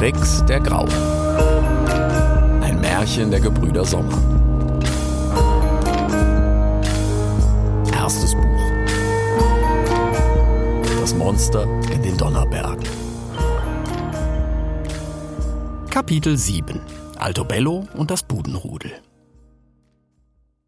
[0.00, 0.88] Rix der Graue.
[2.62, 4.18] Ein Märchen der Gebrüder Sommer.
[7.92, 8.62] Erstes Buch.
[11.00, 12.88] Das Monster in den Donnerbergen.
[15.90, 16.80] Kapitel 7.
[17.18, 18.92] Altobello und das Budenrudel.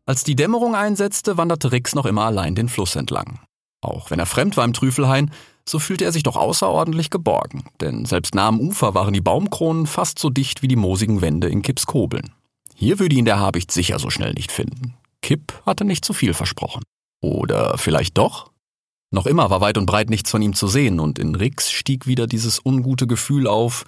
[0.04, 3.38] Als die Dämmerung einsetzte, wanderte Rix noch immer allein den Fluss entlang.
[3.80, 5.30] Auch wenn er fremd war im Trüfelhain,
[5.68, 9.86] so fühlte er sich doch außerordentlich geborgen, denn selbst nah am Ufer waren die Baumkronen
[9.86, 12.32] fast so dicht wie die moosigen Wände in Kipps Kobeln.
[12.74, 14.94] Hier würde ihn der Habicht sicher so schnell nicht finden.
[15.20, 16.82] Kipp hatte nicht zu viel versprochen.
[17.20, 18.50] Oder vielleicht doch?
[19.12, 22.08] Noch immer war weit und breit nichts von ihm zu sehen, und in Rix stieg
[22.08, 23.84] wieder dieses ungute Gefühl auf,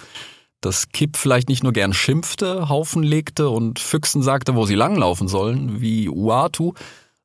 [0.65, 5.27] dass Kipp vielleicht nicht nur gern schimpfte, Haufen legte und Füchsen sagte, wo sie langlaufen
[5.27, 6.73] sollen, wie Uatu,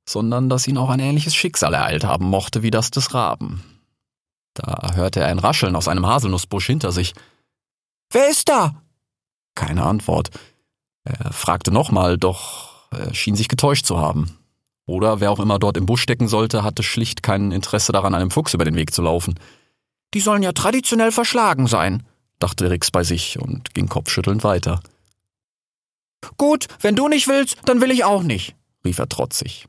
[0.08, 3.62] sondern dass ihn auch ein ähnliches Schicksal ereilt haben mochte wie das des Raben.
[4.54, 7.14] Da hörte er ein Rascheln aus einem Haselnussbusch hinter sich.
[8.10, 8.82] Wer ist da?
[9.54, 10.30] Keine Antwort.
[11.04, 14.36] Er fragte nochmal, doch er schien sich getäuscht zu haben.
[14.86, 18.30] Oder wer auch immer dort im Busch stecken sollte, hatte schlicht kein Interesse daran, einem
[18.30, 19.38] Fuchs über den Weg zu laufen.
[20.12, 22.02] Die sollen ja traditionell verschlagen sein,
[22.40, 24.80] dachte Rix bei sich und ging kopfschüttelnd weiter.
[26.36, 29.66] Gut, wenn du nicht willst, dann will ich auch nicht, rief er trotzig.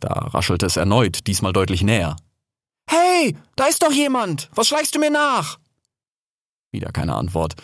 [0.00, 2.16] Da raschelte es erneut, diesmal deutlich näher.
[2.88, 4.50] Hey, da ist doch jemand.
[4.54, 5.58] Was schleichst du mir nach?
[6.72, 7.54] Wieder keine Antwort.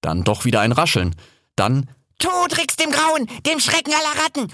[0.00, 1.14] Dann doch wieder ein Rascheln.
[1.56, 4.52] Dann Tod Rix dem Grauen, dem Schrecken aller Ratten.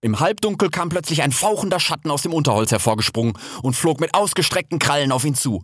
[0.00, 4.78] Im Halbdunkel kam plötzlich ein fauchender Schatten aus dem Unterholz hervorgesprungen und flog mit ausgestreckten
[4.78, 5.62] Krallen auf ihn zu.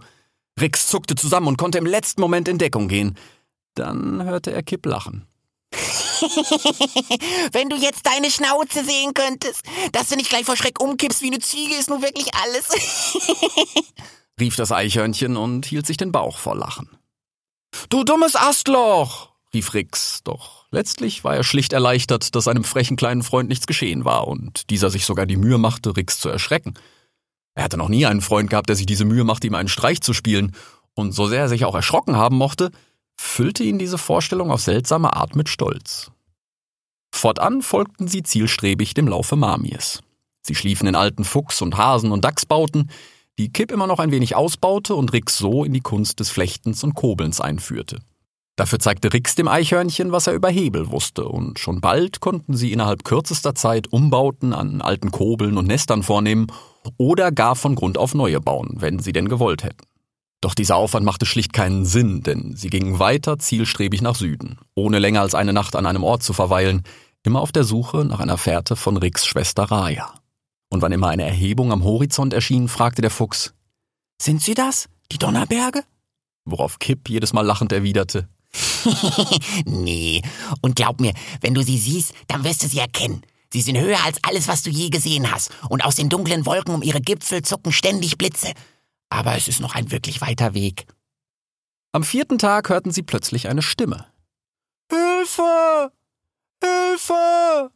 [0.61, 3.17] Rix zuckte zusammen und konnte im letzten Moment in Deckung gehen.
[3.75, 5.27] Dann hörte er Kipp lachen.
[7.53, 11.27] Wenn du jetzt deine Schnauze sehen könntest, dass du nicht gleich vor Schreck umkippst wie
[11.27, 12.69] eine Ziege, ist nun wirklich alles.
[14.41, 16.89] rief das Eichhörnchen und hielt sich den Bauch vor Lachen.
[17.91, 19.31] Du dummes Astloch!
[19.53, 24.05] rief Rix, doch letztlich war er schlicht erleichtert, dass seinem frechen kleinen Freund nichts geschehen
[24.05, 26.75] war und dieser sich sogar die Mühe machte, Rix zu erschrecken.
[27.57, 30.01] Er hatte noch nie einen Freund gehabt, der sich diese Mühe machte, ihm einen Streich
[30.01, 30.53] zu spielen,
[30.95, 32.71] und so sehr er sich auch erschrocken haben mochte,
[33.17, 36.11] füllte ihn diese Vorstellung auf seltsame Art mit Stolz.
[37.13, 40.03] Fortan folgten sie zielstrebig dem Laufe Mamies.
[40.43, 42.91] Sie schliefen in alten Fuchs- und Hasen- und Dachsbauten,
[43.39, 46.85] die Kipp immer noch ein wenig ausbaute und Rix so in die Kunst des Flechtens
[46.85, 47.99] und Kobelns einführte.
[48.57, 52.73] Dafür zeigte Rix dem Eichhörnchen, was er über Hebel wusste, und schon bald konnten sie
[52.73, 56.47] innerhalb kürzester Zeit Umbauten an alten Kobeln und Nestern vornehmen
[56.97, 59.85] oder gar von Grund auf neue bauen, wenn sie denn gewollt hätten.
[60.41, 64.99] Doch dieser Aufwand machte schlicht keinen Sinn, denn sie gingen weiter zielstrebig nach Süden, ohne
[64.99, 66.83] länger als eine Nacht an einem Ort zu verweilen,
[67.23, 70.15] immer auf der Suche nach einer Fährte von Ricks Schwester Raya.
[70.69, 73.55] Und wann immer eine Erhebung am Horizont erschien, fragte der Fuchs,
[74.21, 74.89] Sind sie das?
[75.11, 75.83] Die Donnerberge?
[76.45, 78.29] Worauf Kipp jedes Mal lachend erwiderte,
[79.67, 80.23] nee,
[80.61, 83.23] und glaub mir, wenn du sie siehst, dann wirst du sie erkennen.
[83.53, 86.75] Sie sind höher als alles, was du je gesehen hast, und aus den dunklen Wolken
[86.75, 88.53] um ihre Gipfel zucken ständig Blitze.
[89.09, 90.87] Aber es ist noch ein wirklich weiter Weg.
[91.93, 94.07] Am vierten Tag hörten sie plötzlich eine Stimme.
[94.91, 95.93] Hilfe!
[96.63, 97.71] Hilfe!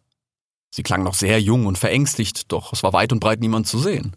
[0.70, 3.78] Sie klang noch sehr jung und verängstigt, doch es war weit und breit niemand zu
[3.78, 4.16] sehen.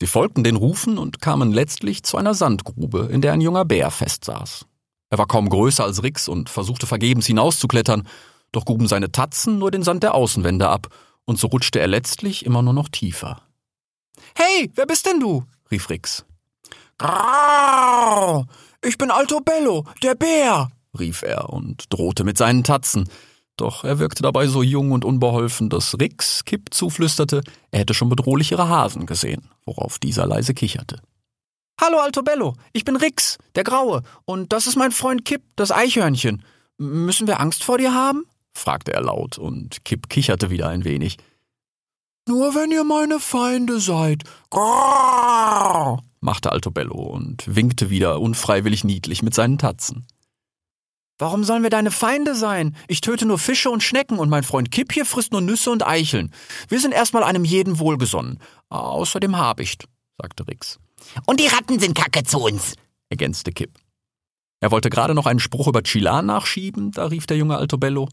[0.00, 3.90] Sie folgten den Rufen und kamen letztlich zu einer Sandgrube, in der ein junger Bär
[3.90, 4.66] festsaß.
[5.10, 8.08] Er war kaum größer als Rix und versuchte vergebens hinauszuklettern,
[8.52, 10.88] doch gruben seine Tatzen nur den Sand der Außenwände ab,
[11.24, 13.42] und so rutschte er letztlich immer nur noch tiefer.
[14.34, 15.44] Hey, wer bist denn du?
[15.70, 16.24] rief Rix.
[16.98, 18.46] Grau!
[18.82, 23.08] Ich bin Altobello, der Bär, rief er und drohte mit seinen Tatzen.
[23.56, 28.08] Doch er wirkte dabei so jung und unbeholfen, dass Rix Kipp zuflüsterte, er hätte schon
[28.08, 31.00] bedrohlichere Hasen gesehen, worauf dieser leise kicherte.
[31.80, 36.42] Hallo Altobello, ich bin Rix, der Graue, und das ist mein Freund Kipp, das Eichhörnchen.
[36.78, 38.24] Müssen wir Angst vor dir haben?
[38.52, 41.16] Fragte er laut, und Kipp kicherte wieder ein wenig.
[42.28, 44.24] Nur wenn ihr meine Feinde seid.
[44.50, 50.06] Grrr, machte Altobello und winkte wieder unfreiwillig niedlich mit seinen Tatzen.
[51.18, 52.74] Warum sollen wir deine Feinde sein?
[52.88, 55.86] Ich töte nur Fische und Schnecken und mein Freund Kipp hier frisst nur Nüsse und
[55.86, 56.32] Eicheln.
[56.68, 58.38] Wir sind erstmal einem jeden wohlgesonnen.
[58.70, 59.86] Außer dem Habicht,
[60.16, 60.78] sagte Rix.
[61.26, 62.74] Und die Ratten sind kacke zu uns,
[63.10, 63.70] ergänzte Kipp.
[64.60, 68.08] Er wollte gerade noch einen Spruch über Chilan nachschieben, da rief der junge Altobello.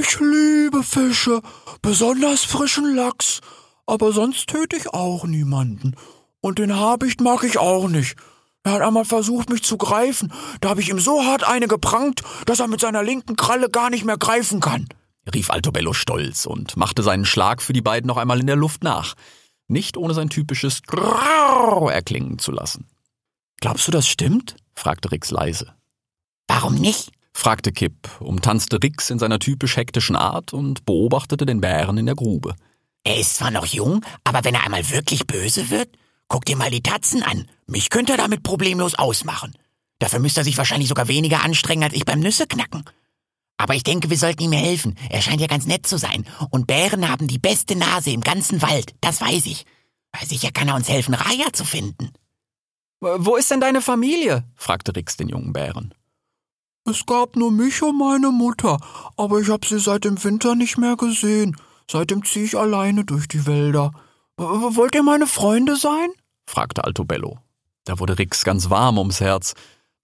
[0.00, 1.40] Ich liebe Fische,
[1.80, 3.40] besonders frischen Lachs,
[3.86, 5.94] aber sonst töte ich auch niemanden.
[6.40, 8.16] Und den Habicht mag ich auch nicht.
[8.64, 10.32] Er hat einmal versucht, mich zu greifen.
[10.60, 13.90] Da habe ich ihm so hart eine geprangt, dass er mit seiner linken Kralle gar
[13.90, 14.88] nicht mehr greifen kann,
[15.32, 18.82] rief Altobello stolz und machte seinen Schlag für die beiden noch einmal in der Luft
[18.82, 19.14] nach.
[19.68, 22.86] nicht ohne sein typisches Grrrr erklingen zu lassen.
[23.60, 24.56] Glaubst du, das stimmt?
[24.76, 25.74] Fragte Rix leise.
[26.46, 27.10] Warum nicht?
[27.32, 32.14] fragte Kipp, umtanzte Rix in seiner typisch hektischen Art und beobachtete den Bären in der
[32.14, 32.54] Grube.
[33.04, 35.90] Er ist zwar noch jung, aber wenn er einmal wirklich böse wird,
[36.28, 37.46] guck dir mal die Tatzen an.
[37.66, 39.54] Mich könnte er damit problemlos ausmachen.
[39.98, 42.84] Dafür müsste er sich wahrscheinlich sogar weniger anstrengen als ich beim Nüsse knacken.
[43.58, 44.96] Aber ich denke, wir sollten ihm helfen.
[45.08, 46.26] Er scheint ja ganz nett zu sein.
[46.50, 49.64] Und Bären haben die beste Nase im ganzen Wald, das weiß ich.
[50.24, 52.10] Sicher kann er uns helfen, Raya zu finden.
[53.00, 54.44] Wo ist denn deine Familie?
[54.54, 55.94] fragte Rix den jungen Bären.
[56.88, 58.78] Es gab nur mich und meine Mutter,
[59.16, 61.56] aber ich habe sie seit dem Winter nicht mehr gesehen.
[61.90, 63.92] Seitdem ziehe ich alleine durch die Wälder.
[64.36, 66.08] Wollt ihr meine Freunde sein?
[66.46, 67.38] fragte Altobello.
[67.84, 69.54] Da wurde Rix ganz warm ums Herz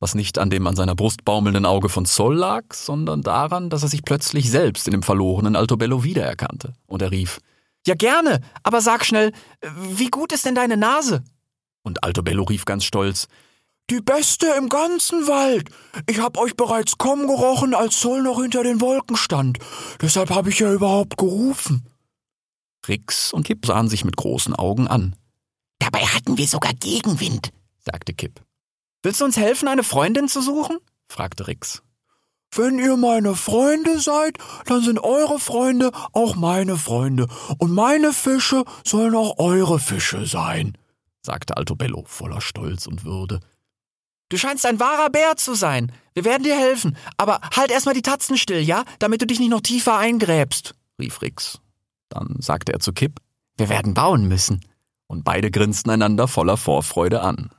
[0.03, 3.85] was nicht an dem an seiner Brust baumelnden Auge von Zoll lag, sondern daran, dass
[3.85, 6.75] er sich plötzlich selbst in dem verlorenen Altobello wiedererkannte.
[6.89, 7.39] Und er rief,
[7.87, 9.31] Ja gerne, aber sag schnell,
[9.93, 11.23] wie gut ist denn deine Nase?
[11.82, 13.29] Und Altobello rief ganz stolz,
[13.90, 15.69] Die beste im ganzen Wald.
[16.08, 19.58] Ich hab euch bereits kommen gerochen, als Zoll noch hinter den Wolken stand.
[20.00, 21.87] Deshalb habe ich ja überhaupt gerufen.
[22.88, 25.17] Rix und Kipp sahen sich mit großen Augen an.
[25.79, 28.40] Dabei hatten wir sogar Gegenwind, sagte Kipp.
[29.02, 30.79] Willst du uns helfen, eine Freundin zu suchen?
[31.08, 31.82] fragte Rix.
[32.55, 34.37] Wenn ihr meine Freunde seid,
[34.67, 37.26] dann sind eure Freunde auch meine Freunde,
[37.58, 40.76] und meine Fische sollen auch eure Fische sein,
[41.24, 43.40] sagte Altobello voller Stolz und Würde.
[44.28, 45.92] Du scheinst ein wahrer Bär zu sein.
[46.14, 49.50] Wir werden dir helfen, aber halt erstmal die Tatzen still, ja, damit du dich nicht
[49.50, 51.60] noch tiefer eingräbst, rief Rix.
[52.08, 53.20] Dann sagte er zu Kipp,
[53.56, 54.64] wir werden bauen müssen.
[55.06, 57.50] Und beide grinsten einander voller Vorfreude an.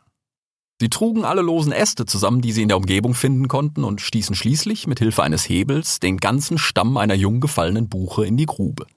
[0.81, 4.36] Sie trugen alle losen Äste zusammen, die sie in der Umgebung finden konnten, und stießen
[4.36, 8.88] schließlich mit Hilfe eines Hebels den ganzen Stamm einer jung gefallenen Buche in die Grube.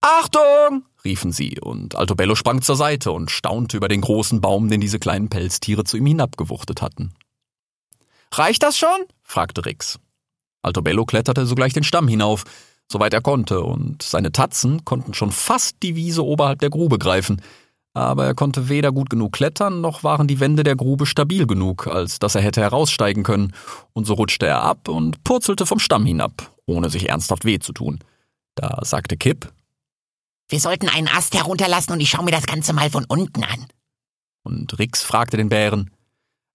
[0.00, 0.84] Achtung!
[1.04, 4.98] riefen sie, und Altobello sprang zur Seite und staunte über den großen Baum, den diese
[4.98, 7.14] kleinen Pelztiere zu ihm hinabgewuchtet hatten.
[8.32, 9.06] Reicht das schon?
[9.22, 9.98] fragte Rix.
[10.62, 12.44] Altobello kletterte sogleich den Stamm hinauf,
[12.90, 17.40] soweit er konnte, und seine Tatzen konnten schon fast die Wiese oberhalb der Grube greifen,
[17.94, 21.86] aber er konnte weder gut genug klettern, noch waren die Wände der Grube stabil genug,
[21.86, 23.54] als dass er hätte heraussteigen können,
[23.92, 27.72] und so rutschte er ab und purzelte vom Stamm hinab, ohne sich ernsthaft weh zu
[27.72, 27.98] tun.
[28.54, 29.52] Da sagte Kipp,
[30.48, 33.66] Wir sollten einen Ast herunterlassen und ich schaue mir das Ganze mal von unten an.
[34.42, 35.90] Und Rix fragte den Bären,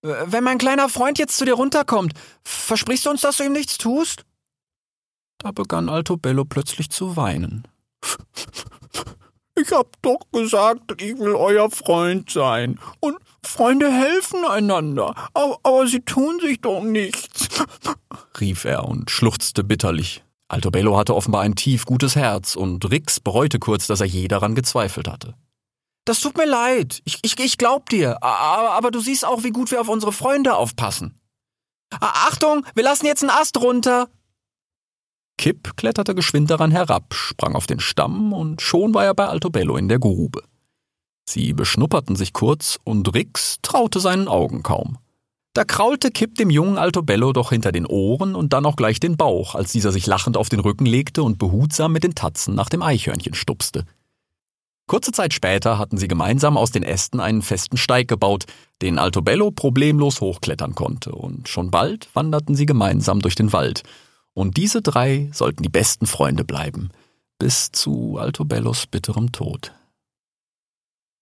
[0.02, 2.14] äh, Wenn mein kleiner Freund jetzt zu dir runterkommt,
[2.44, 4.26] versprichst du uns, dass du ihm nichts tust?
[5.38, 7.68] Da begann Altobello plötzlich zu weinen.
[9.56, 12.80] Ich hab doch gesagt, ich will euer Freund sein.
[13.00, 15.14] Und Freunde helfen einander.
[15.34, 17.50] Aber, aber sie tun sich doch nichts.
[18.40, 20.24] rief er und schluchzte bitterlich.
[20.54, 24.56] Altobello hatte offenbar ein tief gutes Herz und Rix bereute kurz, dass er je daran
[24.56, 25.36] gezweifelt hatte.
[26.06, 27.02] Das tut mir leid.
[27.06, 28.22] Ich, ich, ich glaub dir.
[28.24, 31.20] Aber, aber du siehst auch, wie gut wir auf unsere Freunde aufpassen.
[32.00, 34.10] Achtung, wir lassen jetzt einen Ast runter,
[35.38, 39.78] Kipp kletterte geschwind daran herab, sprang auf den Stamm und schon war er bei Altobello
[39.78, 40.44] in der Grube.
[41.26, 44.98] Sie beschnupperten sich kurz und Rix traute seinen Augen kaum.
[45.54, 49.18] Da kraulte Kipp dem jungen Altobello doch hinter den Ohren und dann auch gleich den
[49.18, 52.70] Bauch, als dieser sich lachend auf den Rücken legte und behutsam mit den Tatzen nach
[52.70, 53.86] dem Eichhörnchen stupste.
[54.88, 58.46] Kurze Zeit später hatten sie gemeinsam aus den Ästen einen festen Steig gebaut,
[58.82, 63.84] den Altobello problemlos hochklettern konnte, und schon bald wanderten sie gemeinsam durch den Wald,
[64.34, 66.90] und diese drei sollten die besten Freunde bleiben,
[67.38, 69.72] bis zu Altobellos bitterem Tod.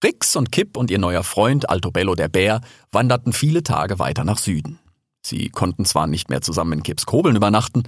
[0.03, 4.37] Rix und Kipp und ihr neuer Freund Altobello der Bär wanderten viele Tage weiter nach
[4.37, 4.79] Süden.
[5.21, 7.83] Sie konnten zwar nicht mehr zusammen in Kipps Kobeln übernachten,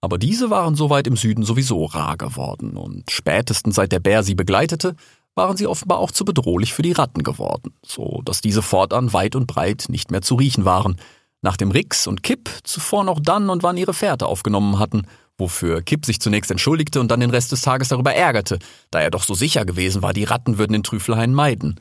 [0.00, 4.22] aber diese waren so weit im Süden sowieso rar geworden, und spätestens seit der Bär
[4.22, 4.94] sie begleitete,
[5.34, 9.36] waren sie offenbar auch zu bedrohlich für die Ratten geworden, so dass diese fortan weit
[9.36, 10.96] und breit nicht mehr zu riechen waren,
[11.40, 15.06] Nachdem Rix und Kipp zuvor noch dann und wann ihre Fährte aufgenommen hatten,
[15.38, 18.58] wofür Kipp sich zunächst entschuldigte und dann den Rest des Tages darüber ärgerte,
[18.90, 21.80] da er doch so sicher gewesen war, die Ratten würden den Trüffelhain meiden.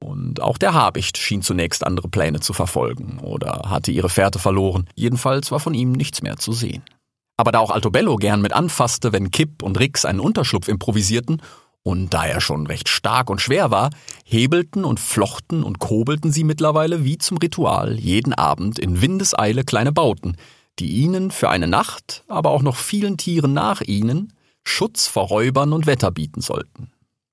[0.00, 4.86] Und auch der Habicht schien zunächst andere Pläne zu verfolgen oder hatte ihre Fährte verloren.
[4.94, 6.82] Jedenfalls war von ihm nichts mehr zu sehen.
[7.36, 11.42] Aber da auch Altobello gern mit anfasste, wenn Kipp und Rix einen Unterschlupf improvisierten
[11.82, 13.90] und da er schon recht stark und schwer war,
[14.24, 19.92] hebelten und flochten und kobelten sie mittlerweile wie zum Ritual jeden Abend in Windeseile kleine
[19.92, 20.36] Bauten,
[20.78, 24.32] die ihnen für eine Nacht, aber auch noch vielen Tieren nach ihnen,
[24.64, 26.90] Schutz vor Räubern und Wetter bieten sollten.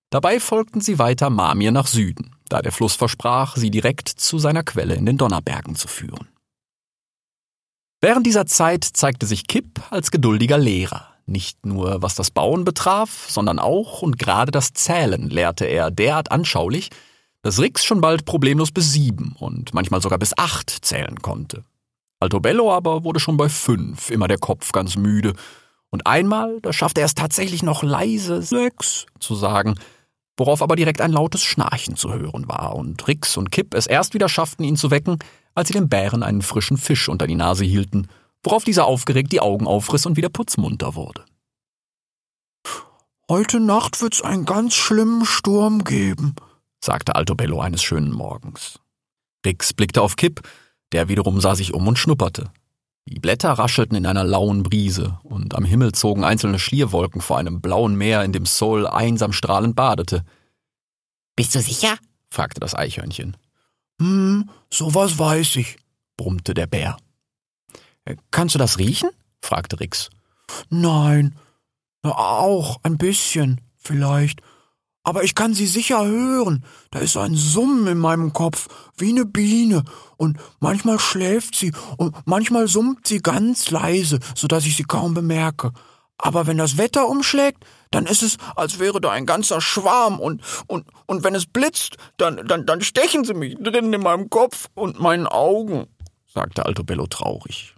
[0.10, 4.64] Dabei folgten sie weiter Mamir nach Süden, da der Fluss versprach, sie direkt zu seiner
[4.64, 6.28] Quelle in den Donnerbergen zu führen.
[8.02, 13.28] Während dieser Zeit zeigte sich Kipp als geduldiger Lehrer, Nicht nur was das Bauen betraf,
[13.30, 16.90] sondern auch und gerade das Zählen lehrte er derart anschaulich,
[17.42, 21.64] dass Rix schon bald problemlos bis sieben und manchmal sogar bis acht zählen konnte.
[22.22, 25.34] Altobello aber wurde schon bei fünf immer der Kopf ganz müde,
[25.94, 29.76] und einmal, da schaffte er es tatsächlich noch leise sechs zu sagen,
[30.38, 34.14] worauf aber direkt ein lautes Schnarchen zu hören war, und Rix und Kipp es erst
[34.14, 35.20] wieder schafften, ihn zu wecken,
[35.54, 38.08] als sie dem Bären einen frischen Fisch unter die Nase hielten,
[38.44, 41.26] worauf dieser aufgeregt die Augen aufriss und wieder putzmunter wurde.
[43.30, 46.36] Heute Nacht wird's einen ganz schlimmen Sturm geben,
[46.84, 48.80] sagte Altobello eines schönen Morgens.
[49.46, 50.42] Rix blickte auf Kipp,
[50.92, 52.52] der wiederum sah sich um und schnupperte.
[53.06, 57.62] Die Blätter raschelten in einer lauen Brise, und am Himmel zogen einzelne Schlierwolken vor einem
[57.62, 60.24] blauen Meer, in dem Sol einsam strahlend badete.
[61.36, 61.98] Bist du sicher?
[62.30, 63.36] fragte das Eichhörnchen.
[64.00, 65.78] Hm, sowas weiß ich,
[66.16, 66.98] brummte der Bär.
[68.06, 69.10] Äh, kannst du das riechen?
[69.42, 70.10] fragte Rix.
[70.70, 71.36] Nein,
[72.04, 74.42] auch ein bisschen, vielleicht.
[75.04, 76.64] Aber ich kann sie sicher hören.
[76.92, 78.68] Da ist ein Summen in meinem Kopf,
[78.98, 79.84] wie eine Biene.
[80.18, 85.14] Und manchmal schläft sie und manchmal summt sie ganz leise, so dass ich sie kaum
[85.14, 85.72] bemerke.
[86.20, 90.42] Aber wenn das Wetter umschlägt, dann ist es, als wäre da ein ganzer Schwarm und,
[90.68, 94.68] und, und wenn es blitzt, dann, dann, dann stechen sie mich drinnen in meinem Kopf
[94.76, 95.88] und meinen Augen,
[96.32, 97.74] sagte Altobello traurig.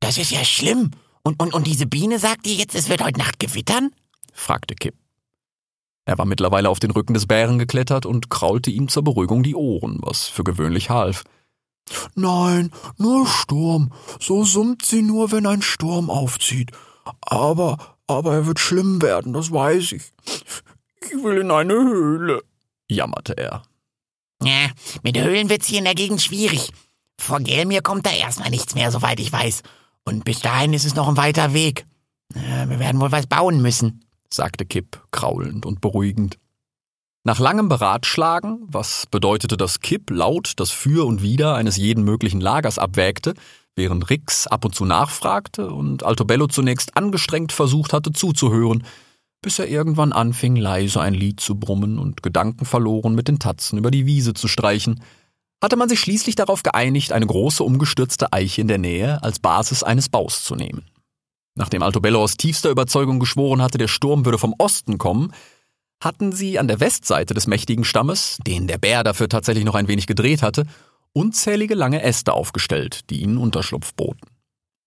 [0.00, 0.92] Das ist ja schlimm.
[1.22, 3.90] Und, und, und diese Biene sagt dir jetzt, es wird heute Nacht gewittern?
[4.32, 4.94] fragte Kipp.
[6.08, 9.54] Er war mittlerweile auf den Rücken des Bären geklettert und kraulte ihm zur Beruhigung die
[9.54, 11.22] Ohren, was für gewöhnlich half.
[12.14, 13.92] Nein, nur Sturm.
[14.18, 16.70] So summt sie nur, wenn ein Sturm aufzieht.
[17.20, 20.14] Aber, aber er wird schlimm werden, das weiß ich.
[21.02, 22.42] Ich will in eine Höhle,
[22.88, 23.64] jammerte er.
[24.42, 24.70] Ja,
[25.02, 26.72] mit Höhlen wird's hier in der Gegend schwierig.
[27.20, 29.62] Vor Gelmir kommt da erstmal nichts mehr, soweit ich weiß.
[30.06, 31.84] Und bis dahin ist es noch ein weiter Weg.
[32.32, 36.38] Wir werden wohl was bauen müssen sagte Kipp kraulend und beruhigend.
[37.24, 42.40] Nach langem Beratschlagen, was bedeutete, dass Kipp laut das Für und Wider eines jeden möglichen
[42.40, 43.34] Lagers abwägte,
[43.76, 48.84] während Rix ab und zu nachfragte und Altobello zunächst angestrengt versucht hatte zuzuhören,
[49.42, 53.90] bis er irgendwann anfing, leise ein Lied zu brummen und gedankenverloren mit den Tatzen über
[53.90, 55.02] die Wiese zu streichen,
[55.62, 59.82] hatte man sich schließlich darauf geeinigt, eine große umgestürzte Eiche in der Nähe als Basis
[59.82, 60.84] eines Baus zu nehmen.
[61.58, 65.32] Nachdem Altobello aus tiefster Überzeugung geschworen hatte, der Sturm würde vom Osten kommen,
[66.00, 69.88] hatten sie an der Westseite des mächtigen Stammes, den der Bär dafür tatsächlich noch ein
[69.88, 70.66] wenig gedreht hatte,
[71.12, 74.28] unzählige lange Äste aufgestellt, die ihnen Unterschlupf boten.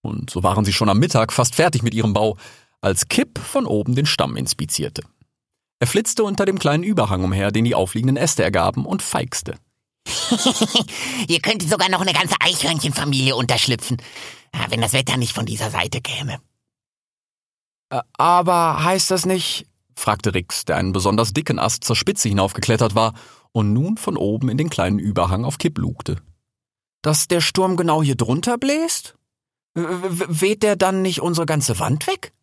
[0.01, 2.37] Und so waren sie schon am Mittag fast fertig mit ihrem Bau,
[2.79, 5.03] als Kipp von oben den Stamm inspizierte.
[5.79, 9.57] Er flitzte unter dem kleinen Überhang umher, den die aufliegenden Äste ergaben, und feixte.
[11.27, 13.97] Hier könnte sogar noch eine ganze Eichhörnchenfamilie unterschlüpfen,
[14.69, 16.39] wenn das Wetter nicht von dieser Seite käme.
[17.91, 22.95] Äh, aber heißt das nicht, fragte Rix, der einen besonders dicken Ast zur Spitze hinaufgeklettert
[22.95, 23.13] war
[23.51, 26.17] und nun von oben in den kleinen Überhang auf Kipp lugte.
[27.03, 29.15] Dass der Sturm genau hier drunter bläst?
[29.73, 32.33] Weht der dann nicht unsere ganze Wand weg?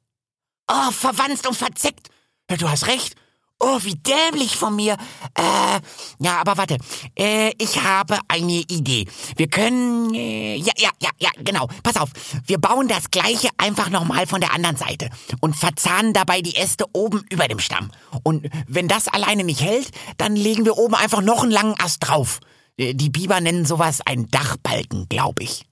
[0.70, 2.10] Oh, verwanzt und verzickt.
[2.58, 3.16] Du hast recht.
[3.60, 4.96] Oh, wie dämlich von mir.
[5.34, 5.80] Äh,
[6.20, 6.78] ja, aber warte.
[7.18, 9.06] Äh, ich habe eine Idee.
[9.36, 11.68] Wir können, äh, ja, ja, ja, ja, genau.
[11.82, 12.10] Pass auf.
[12.46, 15.10] Wir bauen das gleiche einfach nochmal von der anderen Seite
[15.40, 17.90] und verzahnen dabei die Äste oben über dem Stamm.
[18.22, 22.06] Und wenn das alleine nicht hält, dann legen wir oben einfach noch einen langen Ast
[22.06, 22.38] drauf.
[22.76, 25.64] Äh, die Biber nennen sowas einen Dachbalken, glaube ich.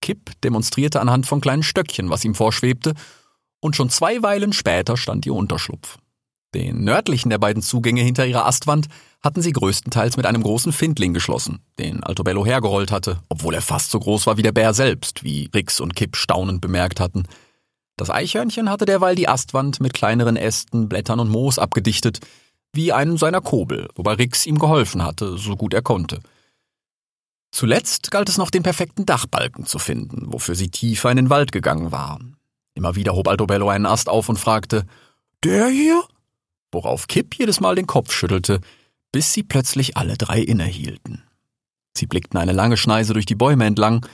[0.00, 2.94] Kipp demonstrierte anhand von kleinen Stöckchen, was ihm vorschwebte,
[3.60, 5.98] und schon zwei Weilen später stand ihr Unterschlupf.
[6.54, 8.86] Den nördlichen der beiden Zugänge hinter ihrer Astwand
[9.20, 13.90] hatten sie größtenteils mit einem großen Findling geschlossen, den Altobello hergerollt hatte, obwohl er fast
[13.90, 17.24] so groß war wie der Bär selbst, wie Rix und Kipp staunend bemerkt hatten.
[17.96, 22.20] Das Eichhörnchen hatte derweil die Astwand mit kleineren Ästen, Blättern und Moos abgedichtet,
[22.72, 26.20] wie einen seiner Kobel, wobei Rix ihm geholfen hatte, so gut er konnte.
[27.50, 31.50] Zuletzt galt es noch den perfekten Dachbalken zu finden, wofür sie tiefer in den Wald
[31.50, 32.36] gegangen waren.
[32.74, 34.86] Immer wieder hob Altobello einen Ast auf und fragte,
[35.42, 36.02] Der hier?
[36.74, 38.60] Worauf Kipp jedes Mal den Kopf schüttelte,
[39.12, 41.22] bis sie plötzlich alle drei innehielten.
[41.96, 44.06] Sie blickten eine lange Schneise durch die Bäume entlang,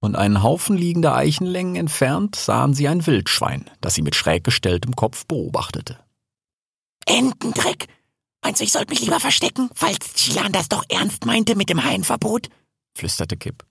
[0.00, 4.96] und einen Haufen liegender Eichenlängen entfernt sahen sie ein Wildschwein, das sie mit schräg gestelltem
[4.96, 5.98] Kopf beobachtete.
[7.06, 7.86] Entendreck!
[8.42, 11.84] Meinst du, ich sollte mich lieber verstecken, falls Chilan das doch ernst meinte mit dem
[11.84, 12.48] Haienverbot?
[12.96, 13.64] flüsterte Kipp.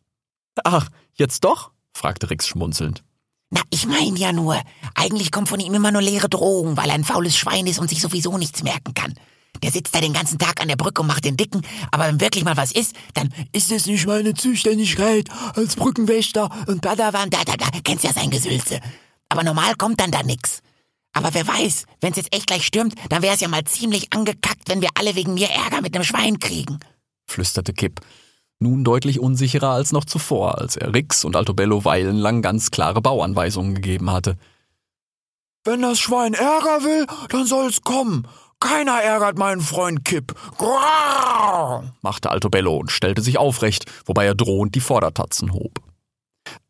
[0.64, 1.72] Ach, jetzt doch?
[1.94, 3.04] fragte Rix schmunzelnd.
[3.52, 4.60] Na, ich mein ja nur,
[4.96, 7.90] eigentlich kommt von ihm immer nur leere Drohungen, weil er ein faules Schwein ist und
[7.90, 9.14] sich sowieso nichts merken kann.
[9.62, 12.22] Der sitzt da den ganzen Tag an der Brücke und macht den Dicken, aber wenn
[12.22, 17.44] wirklich mal was ist, dann ist es nicht meine Zuständigkeit als Brückenwächter und Padawan, da,
[17.44, 18.80] da, da, kennst ja sein Gesülze.
[19.30, 20.62] aber normal kommt dann da nix.
[21.14, 24.82] Aber wer weiß, wenn's jetzt echt gleich stürmt, dann wär's ja mal ziemlich angekackt, wenn
[24.82, 26.80] wir alle wegen mir Ärger mit nem Schwein kriegen,
[27.28, 28.00] flüsterte Kipp,
[28.62, 33.76] nun deutlich unsicherer als noch zuvor, als er Rix und Altobello weilenlang ganz klare Bauanweisungen
[33.76, 34.38] gegeben hatte.
[35.64, 38.28] Wenn das Schwein Ärger will, dann soll's kommen.
[38.60, 40.36] Keiner ärgert meinen Freund Kipp.
[40.58, 45.80] Grrrr, machte Altobello und stellte sich aufrecht, wobei er drohend die Vordertatzen hob.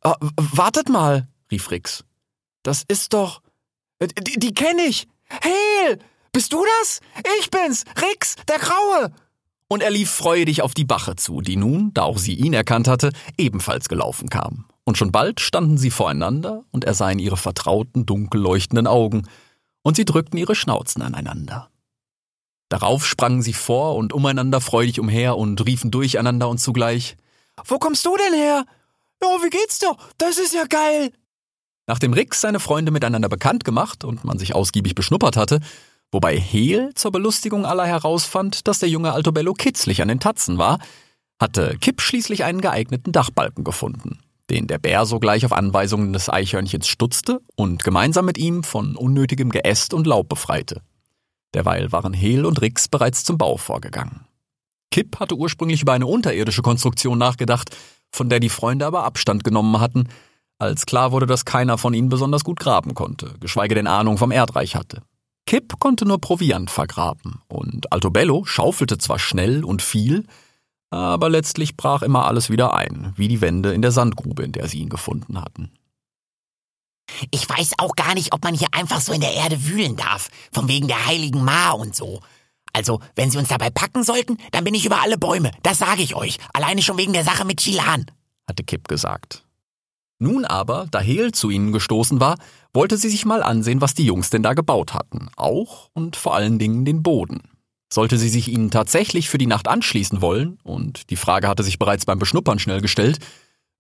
[0.04, 2.06] Äh, wartet mal, rief Rix.
[2.64, 3.42] Das ist doch.
[4.00, 5.08] Äh, die, die kenne ich.
[5.26, 6.00] Hel!
[6.32, 7.02] Bist du das?
[7.40, 9.12] Ich bin's, Rix, der Graue!
[9.72, 12.90] Und er lief freudig auf die Bache zu, die nun, da auch sie ihn erkannt
[12.90, 14.66] hatte, ebenfalls gelaufen kam.
[14.84, 19.30] Und schon bald standen sie voreinander und er sah in ihre vertrauten, dunkel leuchtenden Augen,
[19.82, 21.70] und sie drückten ihre Schnauzen aneinander.
[22.68, 27.16] Darauf sprangen sie vor und umeinander freudig umher und riefen durcheinander und zugleich
[27.64, 28.66] Wo kommst du denn her?
[29.24, 29.96] Ja, wie geht's dir?
[30.18, 31.14] Das ist ja geil.
[31.88, 35.62] Nachdem Rix seine Freunde miteinander bekannt gemacht und man sich ausgiebig beschnuppert hatte,
[36.12, 40.80] wobei Heel zur Belustigung aller herausfand, dass der junge Altobello kitzlig an den Tatzen war,
[41.40, 46.88] hatte Kipp schließlich einen geeigneten Dachbalken gefunden, den der Bär sogleich auf Anweisungen des Eichhörnchens
[46.88, 50.82] stutzte und gemeinsam mit ihm von unnötigem Geäst und Laub befreite.
[51.54, 54.26] Derweil waren Hehl und Rix bereits zum Bau vorgegangen.
[54.92, 57.76] Kipp hatte ursprünglich über eine unterirdische Konstruktion nachgedacht,
[58.12, 60.10] von der die Freunde aber Abstand genommen hatten,
[60.60, 64.32] als klar wurde, dass keiner von ihnen besonders gut graben konnte, geschweige denn Ahnung vom
[64.32, 65.02] Erdreich hatte.
[65.52, 70.26] Kipp konnte nur Proviant vergraben, und Altobello schaufelte zwar schnell und viel,
[70.92, 74.70] aber letztlich brach immer alles wieder ein, wie die Wände in der Sandgrube, in der
[74.70, 75.70] sie ihn gefunden hatten.
[77.32, 80.30] Ich weiß auch gar nicht, ob man hier einfach so in der Erde wühlen darf,
[80.54, 82.22] von wegen der heiligen Ma und so.
[82.72, 86.02] Also, wenn Sie uns dabei packen sollten, dann bin ich über alle Bäume, das sage
[86.02, 88.06] ich euch, alleine schon wegen der Sache mit Chilan,
[88.48, 89.44] hatte Kipp gesagt.
[90.22, 92.38] Nun aber, da Heel zu ihnen gestoßen war,
[92.76, 96.36] wollte sie sich mal ansehen, was die Jungs denn da gebaut hatten, auch und vor
[96.36, 97.42] allen Dingen den Boden.
[97.92, 101.80] Sollte sie sich ihnen tatsächlich für die Nacht anschließen wollen, und die Frage hatte sich
[101.80, 103.18] bereits beim Beschnuppern schnell gestellt,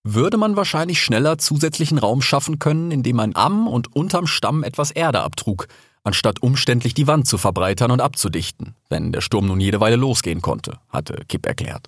[0.04, 4.90] würde man wahrscheinlich schneller zusätzlichen Raum schaffen können, indem man am und unterm Stamm etwas
[4.90, 5.68] Erde abtrug,
[6.04, 10.42] anstatt umständlich die Wand zu verbreitern und abzudichten, wenn der Sturm nun jede Weile losgehen
[10.42, 11.88] konnte, hatte Kipp erklärt.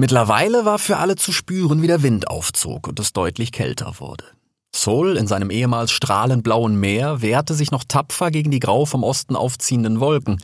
[0.00, 4.24] Mittlerweile war für alle zu spüren, wie der Wind aufzog und es deutlich kälter wurde.
[4.74, 9.04] Sol in seinem ehemals strahlend blauen Meer wehrte sich noch tapfer gegen die grau vom
[9.04, 10.42] Osten aufziehenden Wolken,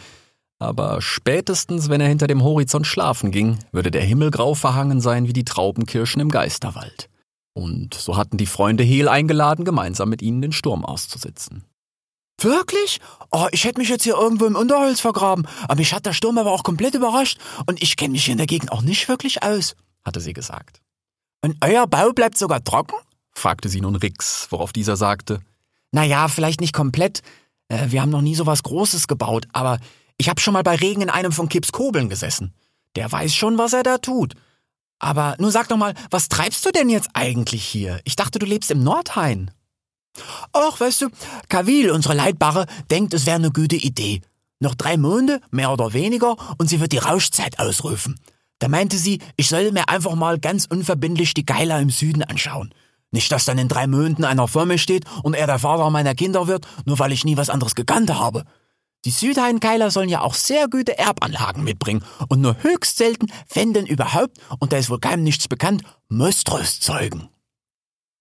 [0.59, 5.27] aber spätestens, wenn er hinter dem Horizont schlafen ging, würde der Himmel grau verhangen sein
[5.27, 7.09] wie die Traubenkirschen im Geisterwald.
[7.55, 11.65] Und so hatten die Freunde Hehl eingeladen, gemeinsam mit ihnen den Sturm auszusitzen.
[12.41, 13.01] Wirklich?
[13.31, 16.39] Oh, ich hätte mich jetzt hier irgendwo im Unterholz vergraben, aber mich hat der Sturm
[16.39, 19.43] aber auch komplett überrascht und ich kenne mich hier in der Gegend auch nicht wirklich
[19.43, 20.81] aus, hatte sie gesagt.
[21.43, 22.97] Und euer Bau bleibt sogar trocken?
[23.33, 25.41] fragte sie nun Rix, worauf dieser sagte.
[25.93, 27.23] Na ja, vielleicht nicht komplett.
[27.69, 29.79] Äh, wir haben noch nie so was Großes gebaut, aber
[30.19, 32.55] ich habe schon mal bei Regen in einem von Kips Kobeln gesessen.
[32.97, 34.35] Der weiß schon, was er da tut.
[34.99, 38.01] Aber nun sag doch mal, was treibst du denn jetzt eigentlich hier?
[38.05, 39.51] Ich dachte, du lebst im Nordhain.
[40.53, 41.09] Ach, weißt du,
[41.49, 44.23] Kavil, unsere Leitbare, denkt, es wäre eine gute Idee.
[44.59, 48.19] Noch drei Monate, mehr oder weniger, und sie wird die Rauschzeit ausrufen.
[48.59, 52.73] Da meinte sie, ich soll mir einfach mal ganz unverbindlich die Geiler im Süden anschauen.
[53.11, 56.15] Nicht, dass dann in drei Monaten einer vor mir steht und er der Vater meiner
[56.15, 58.45] Kinder wird, nur weil ich nie was anderes gekannt habe.
[59.05, 63.87] Die Südhainkeiler sollen ja auch sehr gute Erbanlagen mitbringen und nur höchst selten, wenn denn
[63.87, 67.29] überhaupt, und da ist wohl keinem nichts bekannt, Mostros zeugen.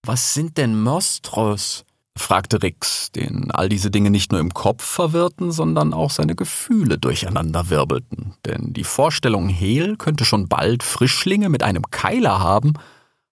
[0.04, 1.85] Was sind denn Mostros?
[2.16, 6.98] Fragte Rix, den all diese Dinge nicht nur im Kopf verwirrten, sondern auch seine Gefühle
[6.98, 8.34] durcheinander wirbelten.
[8.44, 12.74] Denn die Vorstellung, Hehl könnte schon bald Frischlinge mit einem Keiler haben,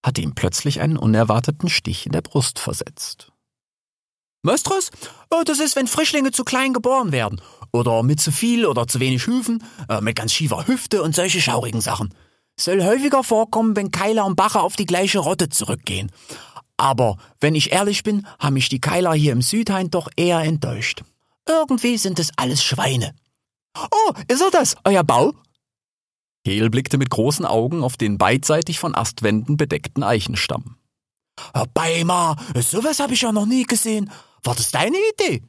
[0.04, 3.32] hatte ihm plötzlich einen unerwarteten Stich in der Brust versetzt.
[4.42, 4.90] Möstros?
[5.30, 7.40] Oh, das ist, wenn Frischlinge zu klein geboren werden.
[7.72, 11.40] Oder mit zu viel oder zu wenig Hüfen, äh, mit ganz schiefer Hüfte und solche
[11.40, 12.14] schaurigen Sachen.
[12.56, 16.12] Soll häufiger vorkommen, wenn Keiler und Bacher auf die gleiche Rotte zurückgehen.
[16.76, 21.02] Aber wenn ich ehrlich bin, haben mich die Keiler hier im Südhain doch eher enttäuscht.
[21.46, 23.14] Irgendwie sind es alles Schweine.
[23.76, 25.34] Oh, ist er das, euer Bau?
[26.46, 30.76] Hel blickte mit großen Augen auf den beidseitig von Astwänden bedeckten Eichenstamm.
[31.52, 34.10] Herr Beimer, sowas habe ich ja noch nie gesehen.
[34.42, 35.42] War das deine Idee?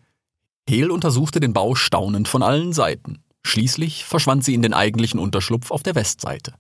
[0.67, 3.23] Hel untersuchte den Bau staunend von allen Seiten.
[3.43, 6.53] Schließlich verschwand sie in den eigentlichen Unterschlupf auf der Westseite.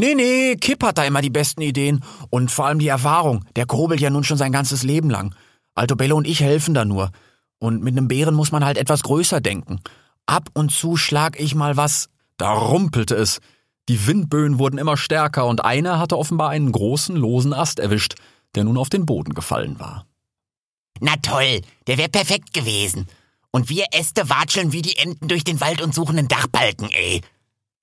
[0.00, 3.44] Nee, nee, Kipp hat da immer die besten Ideen und vor allem die Erfahrung.
[3.56, 5.34] Der kurbelt ja nun schon sein ganzes Leben lang.
[5.74, 7.10] Alto Bello und ich helfen da nur.
[7.58, 9.80] Und mit einem Bären muss man halt etwas größer denken.
[10.26, 12.08] Ab und zu schlag ich mal was.
[12.36, 13.40] Da rumpelte es.
[13.88, 18.14] Die Windböen wurden immer stärker und einer hatte offenbar einen großen, losen Ast erwischt,
[18.54, 20.06] der nun auf den Boden gefallen war.
[21.00, 23.08] Na toll, der wäre perfekt gewesen.
[23.50, 27.22] Und wir Äste watscheln wie die Enten durch den Wald und suchen einen Dachbalken, ey,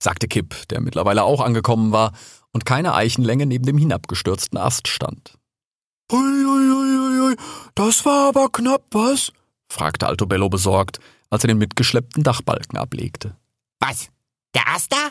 [0.01, 2.13] sagte Kipp, der mittlerweile auch angekommen war
[2.51, 5.37] und keine Eichenlänge neben dem hinabgestürzten Ast stand.
[6.11, 7.35] Uiuiuiui,
[7.73, 9.31] das war aber knapp, was?
[9.69, 13.35] fragte Altobello besorgt, als er den mitgeschleppten Dachbalken ablegte.
[13.79, 14.09] Was?
[14.53, 15.09] Der Ast da?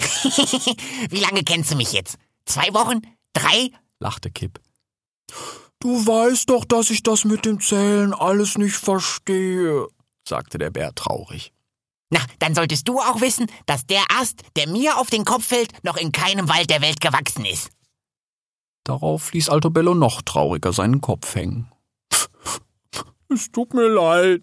[1.10, 2.16] Wie lange kennst du mich jetzt?
[2.46, 3.02] Zwei Wochen?
[3.34, 3.70] Drei?
[4.00, 4.58] lachte Kipp.
[5.78, 9.86] Du weißt doch, dass ich das mit dem Zählen alles nicht verstehe,
[10.26, 11.52] sagte der Bär traurig.
[12.10, 15.84] Na, dann solltest du auch wissen, dass der Ast, der mir auf den Kopf fällt,
[15.84, 17.70] noch in keinem Wald der Welt gewachsen ist.
[18.84, 21.70] Darauf ließ Altobello noch trauriger seinen Kopf hängen.
[23.32, 24.42] Es tut mir leid,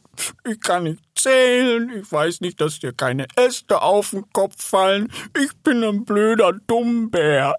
[0.49, 5.12] ich kann nicht zählen, ich weiß nicht, dass dir keine Äste auf den Kopf fallen,
[5.38, 7.53] ich bin ein blöder Dummbär,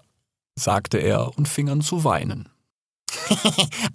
[0.59, 2.49] sagte er und fing an zu weinen.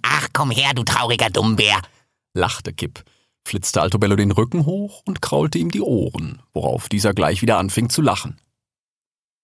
[0.01, 1.81] Ach, komm her, du trauriger Dummbär,
[2.33, 3.03] lachte Kipp,
[3.45, 7.89] flitzte Altobello den Rücken hoch und kraulte ihm die Ohren, worauf dieser gleich wieder anfing
[7.89, 8.39] zu lachen.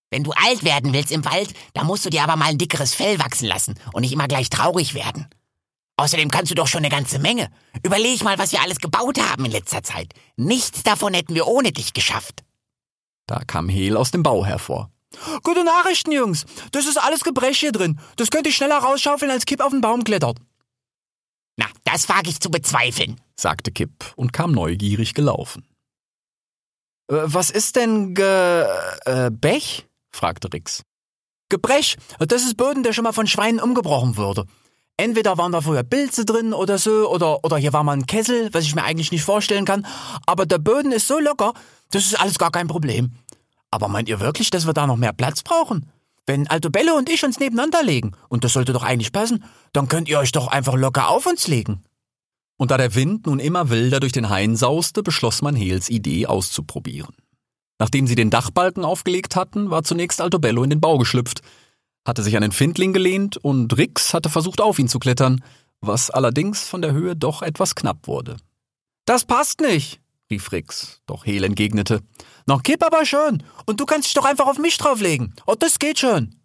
[0.09, 2.93] Wenn du alt werden willst im Wald, dann musst du dir aber mal ein dickeres
[2.93, 5.27] Fell wachsen lassen und nicht immer gleich traurig werden.
[5.97, 7.49] Außerdem kannst du doch schon eine ganze Menge.
[7.83, 10.13] Überleg mal, was wir alles gebaut haben in letzter Zeit.
[10.35, 12.43] Nichts davon hätten wir ohne dich geschafft.
[13.27, 14.89] Da kam Hel aus dem Bau hervor.
[15.43, 16.45] Gute Nachrichten, Jungs.
[16.71, 17.99] Das ist alles Gebrech hier drin.
[18.15, 20.37] Das könnte ich schneller rausschaufeln, als Kipp auf den Baum klettert.
[21.61, 25.63] Na, das wage ich zu bezweifeln, sagte Kipp und kam neugierig gelaufen.
[27.07, 28.65] Äh, was ist denn Ge
[29.05, 29.87] äh, Bech?
[30.09, 30.81] fragte Rix.
[31.49, 34.45] Gebrech, das ist Boden, der schon mal von Schweinen umgebrochen wurde.
[34.97, 38.51] Entweder waren da früher Pilze drin oder so, oder, oder hier war mal ein Kessel,
[38.53, 39.85] was ich mir eigentlich nicht vorstellen kann.
[40.25, 41.53] Aber der Boden ist so locker,
[41.91, 43.11] das ist alles gar kein Problem.
[43.69, 45.91] Aber meint ihr wirklich, dass wir da noch mehr Platz brauchen?
[46.25, 50.07] Wenn Altobello und ich uns nebeneinander legen, und das sollte doch eigentlich passen, dann könnt
[50.07, 51.83] ihr euch doch einfach locker auf uns legen.
[52.57, 56.27] Und da der Wind nun immer wilder durch den Hain sauste, beschloss man Hels Idee
[56.27, 57.15] auszuprobieren.
[57.79, 61.41] Nachdem sie den Dachbalken aufgelegt hatten, war zunächst Altobello in den Bau geschlüpft,
[62.05, 65.43] hatte sich an den Findling gelehnt und Rix hatte versucht, auf ihn zu klettern,
[65.79, 68.37] was allerdings von der Höhe doch etwas knapp wurde.
[69.05, 72.01] Das passt nicht, rief Rix, doch Hel entgegnete.
[72.47, 75.33] Noch Kipp aber schön, und du kannst dich doch einfach auf mich drauflegen.
[75.45, 76.35] Oh, das geht schon.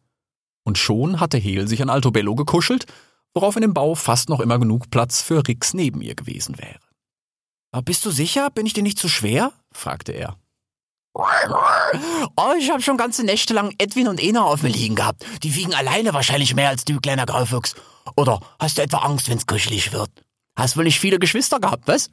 [0.64, 2.86] Und schon hatte Hel sich an Altobello gekuschelt,
[3.34, 6.80] worauf in dem Bau fast noch immer genug Platz für Rix neben ihr gewesen wäre.
[7.72, 8.50] Aber bist du sicher?
[8.50, 9.52] Bin ich dir nicht zu schwer?
[9.72, 10.36] fragte er.
[11.14, 15.24] Oh, ich habe schon ganze Nächte lang Edwin und Ena auf mir liegen gehabt.
[15.42, 17.74] Die wiegen alleine wahrscheinlich mehr als du, kleiner Graufuchs.
[18.16, 20.10] Oder hast du etwa Angst, wenn's kuschelig wird?
[20.56, 22.10] Hast wohl nicht viele Geschwister gehabt, was?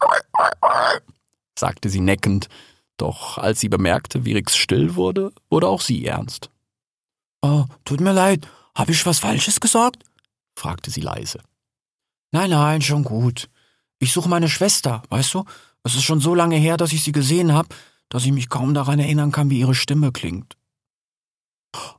[1.58, 2.50] sagte sie neckend,
[2.98, 6.50] doch als sie bemerkte, wie Rix still wurde, wurde auch sie ernst.
[7.42, 10.04] Oh, tut mir leid, habe ich was Falsches gesagt?
[10.56, 11.40] fragte sie leise.
[12.32, 13.50] Nein, nein, schon gut.
[14.00, 15.46] Ich suche meine Schwester, weißt du?
[15.84, 17.70] Es ist schon so lange her, dass ich sie gesehen habe
[18.14, 20.56] dass ich mich kaum daran erinnern kann, wie ihre Stimme klingt.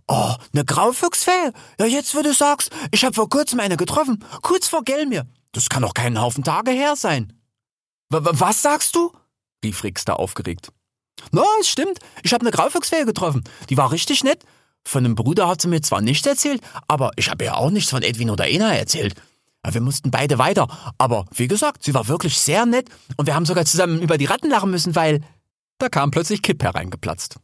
[0.07, 1.53] Oh, ne Graufuchsfell?
[1.81, 5.27] Ja, jetzt, wo du sagst, ich hab vor kurzem eine getroffen, kurz vor Gelmir.
[5.51, 7.33] Das kann doch keinen Haufen Tage her sein.
[8.11, 9.13] W was sagst du?
[9.65, 10.73] rief Rix da aufgeregt.
[11.33, 11.99] Na, no, es stimmt.
[12.23, 13.45] Ich hab ne Graufuchsfell getroffen.
[13.71, 14.45] Die war richtig nett.
[14.87, 17.91] Von dem Bruder hat sie mir zwar nichts erzählt, aber ich habe ihr auch nichts
[17.91, 19.15] von Edwin oder Ena erzählt.
[19.67, 20.69] Wir mussten beide weiter.
[20.99, 24.27] Aber wie gesagt, sie war wirklich sehr nett und wir haben sogar zusammen über die
[24.27, 25.23] Ratten lachen müssen, weil
[25.79, 27.37] da kam plötzlich Kipp hereingeplatzt.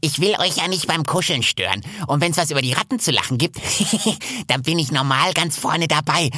[0.00, 1.82] Ich will euch ja nicht beim Kuscheln stören.
[2.06, 3.56] Und wenn's was über die Ratten zu lachen gibt,
[4.46, 6.30] dann bin ich normal ganz vorne dabei.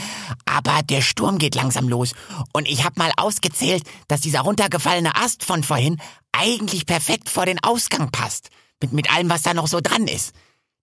[0.45, 2.15] Aber der Sturm geht langsam los.
[2.53, 6.01] Und ich hab mal ausgezählt, dass dieser runtergefallene Ast von vorhin
[6.33, 8.51] eigentlich perfekt vor den Ausgang passt.
[8.83, 10.35] Mit, mit allem, was da noch so dran ist.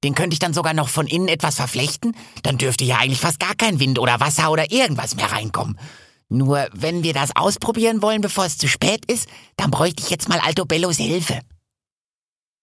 [0.04, 2.16] Den könnte ich dann sogar noch von innen etwas verflechten.
[2.44, 5.78] Dann dürfte ja eigentlich fast gar kein Wind oder Wasser oder irgendwas mehr reinkommen.
[6.30, 10.30] Nur wenn wir das ausprobieren wollen, bevor es zu spät ist, dann bräuchte ich jetzt
[10.30, 11.42] mal Altobellos Hilfe.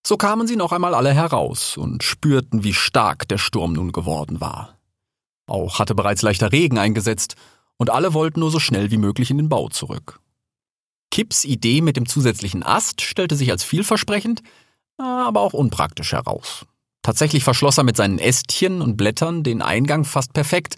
[0.07, 4.41] So kamen sie noch einmal alle heraus und spürten, wie stark der Sturm nun geworden
[4.41, 4.79] war.
[5.47, 7.37] Auch hatte bereits leichter Regen eingesetzt,
[7.77, 10.21] und alle wollten nur so schnell wie möglich in den Bau zurück.
[11.11, 14.43] Kipps Idee mit dem zusätzlichen Ast stellte sich als vielversprechend,
[14.99, 16.67] aber auch unpraktisch heraus.
[17.03, 20.77] Tatsächlich verschloss er mit seinen Ästchen und Blättern den Eingang fast perfekt,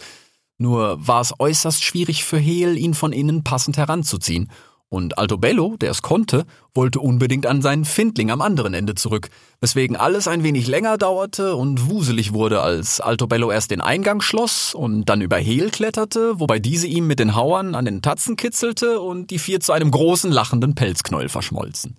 [0.59, 4.51] nur war es äußerst schwierig für Hel, ihn von innen passend heranzuziehen.
[4.93, 9.29] Und Altobello, der es konnte, wollte unbedingt an seinen Findling am anderen Ende zurück,
[9.61, 14.75] weswegen alles ein wenig länger dauerte und wuselig wurde, als Altobello erst den Eingang schloss
[14.75, 19.01] und dann über Hel kletterte, wobei diese ihm mit den Hauern an den Tatzen kitzelte
[19.01, 21.97] und die vier zu einem großen lachenden Pelzknäuel verschmolzen.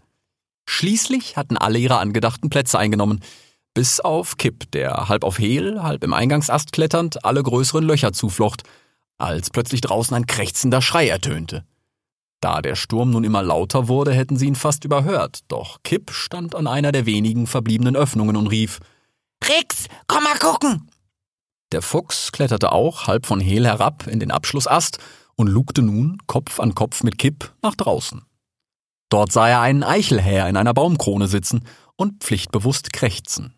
[0.68, 3.22] Schließlich hatten alle ihre angedachten Plätze eingenommen,
[3.74, 8.64] bis auf Kipp, der halb auf Hehl, halb im Eingangsast kletternd alle größeren Löcher zuflocht,
[9.18, 11.64] als plötzlich draußen ein krächzender Schrei ertönte.
[12.42, 16.56] Da der Sturm nun immer lauter wurde, hätten sie ihn fast überhört, doch Kipp stand
[16.56, 18.80] an einer der wenigen verbliebenen Öffnungen und rief
[19.48, 20.90] Rix, komm mal gucken!
[21.72, 24.98] Der Fuchs kletterte auch halb von Hehl herab in den Abschlussast
[25.36, 28.24] und lugte nun Kopf an Kopf mit Kipp nach draußen.
[29.10, 33.54] Dort sah er einen Eichelhäher in einer Baumkrone sitzen und pflichtbewusst krächzen.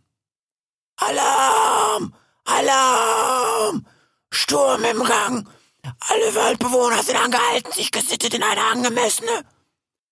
[0.97, 2.13] Alarm!
[2.43, 3.87] Alarm!
[4.29, 5.47] Sturm im Gang!
[5.83, 9.43] Alle Waldbewohner sind angehalten, sich gesittet in eine angemessene.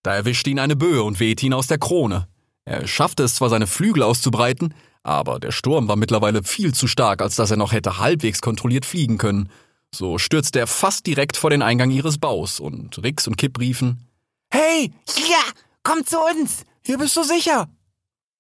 [0.04, 2.28] Da erwischte ihn eine Böe und wehte ihn aus der Krone.
[2.66, 7.22] Er schaffte es zwar, seine Flügel auszubreiten, aber der Sturm war mittlerweile viel zu stark,
[7.22, 9.50] als dass er noch hätte halbwegs kontrolliert fliegen können.
[9.94, 14.08] So stürzte er fast direkt vor den Eingang ihres Baus und Rix und Kipp riefen:
[14.52, 15.38] Hey, hier,
[15.84, 16.64] komm zu uns!
[16.84, 17.70] Hier bist du sicher!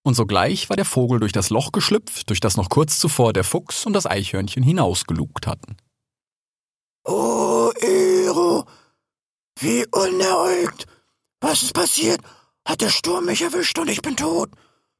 [0.03, 3.43] Und sogleich war der Vogel durch das Loch geschlüpft, durch das noch kurz zuvor der
[3.43, 5.77] Fuchs und das Eichhörnchen hinausgelugt hatten.
[7.03, 8.65] Oh, Ero,
[9.59, 10.85] wie uneräugt!
[11.39, 12.21] Was ist passiert?
[12.65, 14.51] Hat der Sturm mich erwischt und ich bin tot?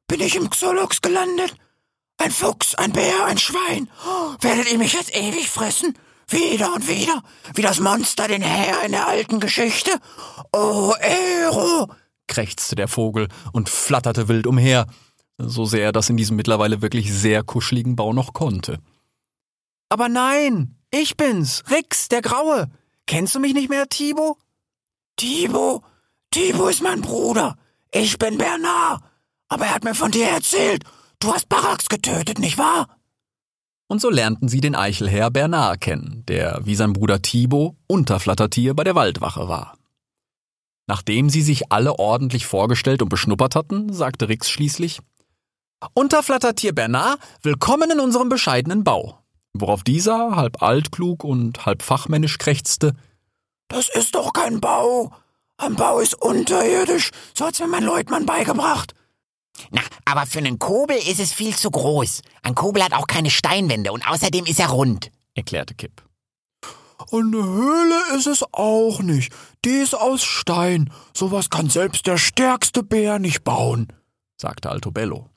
[0.08, 1.54] Bin ich im Xolox gelandet?
[2.18, 3.88] Ein Fuchs, ein Bär, ein Schwein.
[4.40, 5.96] Werdet ihr mich jetzt ewig fressen?
[6.28, 7.22] Wieder und wieder?
[7.54, 9.90] Wie das Monster den Herr in der alten Geschichte?
[10.52, 11.88] Oh, Ero!
[12.26, 14.86] krächzte der Vogel und flatterte wild umher,
[15.38, 18.78] so sehr er das in diesem mittlerweile wirklich sehr kuscheligen Bau noch konnte.
[19.88, 22.70] Aber nein, ich bin's, Rix, der Graue.
[23.06, 24.36] Kennst du mich nicht mehr, Tibo?
[25.16, 25.82] Tibo?
[26.30, 27.56] Tibo ist mein Bruder.
[27.90, 29.02] Ich bin Bernard.
[29.48, 30.84] Aber er hat mir von dir erzählt.
[31.18, 32.88] Du hast Barax getötet, nicht wahr?
[33.86, 38.84] Und so lernten sie den Eichelherr Bernard kennen, der wie sein Bruder Thibaut Unterflattertier bei
[38.84, 39.76] der Waldwache war.
[40.86, 45.00] Nachdem sie sich alle ordentlich vorgestellt und beschnuppert hatten, sagte Rix schließlich
[45.94, 49.21] Unterflattertier Bernard, willkommen in unserem bescheidenen Bau.
[49.54, 52.94] Worauf dieser, halb altklug und halb fachmännisch, krächzte
[53.68, 55.12] Das ist doch kein Bau.
[55.58, 58.94] Ein Bau ist unterirdisch, so hat's mir mein Leutmann beigebracht.
[59.70, 62.22] Na, aber für einen Kobel ist es viel zu groß.
[62.42, 66.02] Ein Kobel hat auch keine Steinwände und außerdem ist er rund, erklärte Kipp.
[67.10, 69.32] Und eine Höhle ist es auch nicht.
[69.64, 70.90] Die ist aus Stein.
[71.14, 73.88] Sowas kann selbst der stärkste Bär nicht bauen,
[74.40, 75.28] sagte Altobello.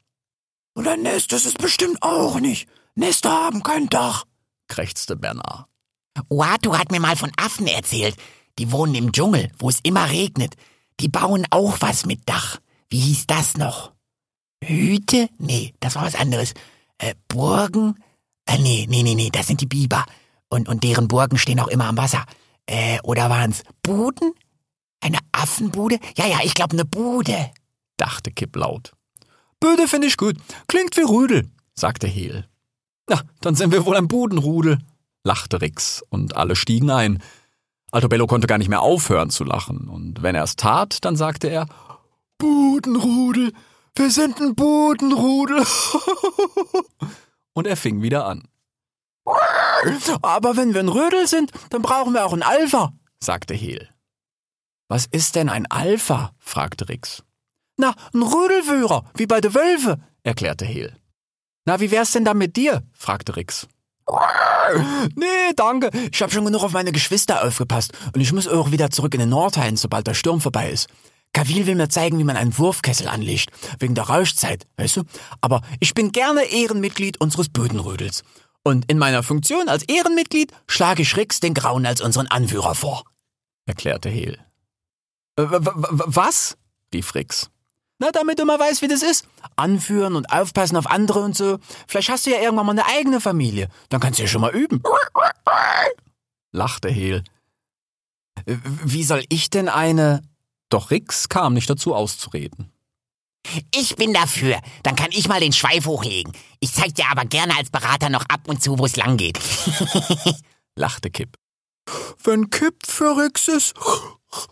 [0.74, 2.70] Und ein Nest ist es bestimmt auch nicht.
[2.96, 4.26] Nester haben kein Dach,
[4.68, 5.68] krächzte Bernard.
[6.30, 8.16] Uatu hat mir mal von Affen erzählt.
[8.58, 10.56] Die wohnen im Dschungel, wo es immer regnet.
[11.02, 12.60] Die bauen auch was mit Dach.
[12.90, 13.92] Wie hieß das noch?
[14.64, 15.30] Hüte?
[15.38, 16.54] Nee, das war was anderes.
[16.98, 18.02] Äh, Burgen?
[18.46, 20.06] Äh, nee, nee, nee, nee, das sind die Biber.
[20.48, 22.26] Und, und deren Burgen stehen auch immer am Wasser.
[22.66, 24.34] Äh, oder waren's Buden?
[25.02, 26.00] Eine Affenbude?
[26.18, 27.52] Ja, ja, ich glaube eine Bude,
[27.98, 28.94] dachte Kipp laut.
[29.60, 30.38] Bude finde ich gut.
[30.68, 32.48] Klingt wie Rüdel, sagte Hehl.
[33.10, 34.80] Na, dann sind wir wohl ein Budenrudel,
[35.24, 37.22] lachte Rix, und alle stiegen ein.
[37.92, 41.48] Altobello konnte gar nicht mehr aufhören zu lachen, und wenn er es tat, dann sagte
[41.48, 41.68] er
[42.38, 43.54] Budenrudel,
[43.96, 45.64] wir sind ein Budenrudel.
[47.54, 48.48] und er fing wieder an.
[50.22, 53.90] Aber wenn wir ein Rödel sind, dann brauchen wir auch ein Alpha, sagte Hehl.
[54.88, 56.32] Was ist denn ein Alpha?
[56.38, 57.24] fragte Rix.
[57.78, 60.96] Na, ein Rödelführer, wie bei de Wölfe, erklärte Hehl.
[61.66, 62.84] Na, wie wär's denn da mit dir?
[62.94, 63.68] fragte Rix.
[65.16, 65.90] Nee, danke.
[66.12, 69.20] Ich hab schon genug auf meine Geschwister aufgepasst und ich muss auch wieder zurück in
[69.20, 70.88] den Nordhain, sobald der Sturm vorbei ist.
[71.34, 73.50] Kavil will mir zeigen, wie man einen Wurfkessel anlegt,
[73.80, 75.04] wegen der Rauschzeit, weißt du?
[75.42, 78.24] Aber ich bin gerne Ehrenmitglied unseres Bödenrödels.
[78.64, 83.04] Und in meiner Funktion als Ehrenmitglied schlage ich Rix den Grauen als unseren Anführer vor,
[83.66, 84.40] erklärte Hehl.
[85.38, 86.58] Äh, was?
[86.94, 87.50] rief Rix.
[87.98, 89.28] Na, damit du mal weißt, wie das ist.
[89.56, 91.60] Anführen und aufpassen auf andere und so.
[91.88, 93.70] Vielleicht hast du ja irgendwann mal eine eigene Familie.
[93.90, 94.84] Dann kannst du ja schon mal üben.
[96.52, 97.24] lachte Hehl.
[98.46, 100.22] Wie soll ich denn eine?
[100.70, 102.72] Doch Rix kam nicht dazu auszureden.
[103.74, 104.60] Ich bin dafür.
[104.84, 106.34] Dann kann ich mal den Schweif hochlegen.
[106.60, 109.40] Ich zeig dir aber gerne als Berater noch ab und zu, wo es lang geht.
[110.76, 111.38] lachte Kipp.
[112.24, 113.74] Wenn Kipp für Rix ist,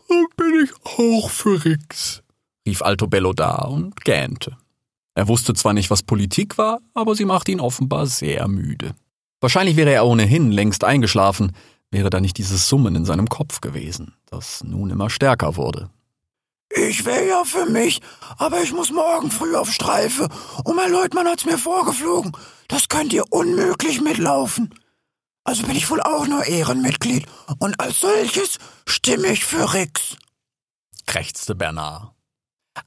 [0.07, 2.22] dann bin ich auch für Rix
[2.65, 4.57] rief Altobello da und gähnte.
[5.15, 8.95] Er wusste zwar nicht, was Politik war, aber sie machte ihn offenbar sehr müde.
[9.41, 11.51] Wahrscheinlich wäre er ohnehin längst eingeschlafen,
[11.91, 15.89] wäre da nicht dieses Summen in seinem Kopf gewesen, das nun immer stärker wurde.
[16.75, 18.01] Ich wäre ja für mich,
[18.37, 20.27] aber ich muss morgen früh auf Streife
[20.63, 22.31] und mein Leutmann hat's mir vorgeflogen.
[22.67, 24.73] Das könnt ihr unmöglich mitlaufen.
[25.43, 27.27] Also bin ich wohl auch nur Ehrenmitglied
[27.59, 30.15] und als solches stimme ich für Rix,
[31.05, 32.13] krächzte Bernard.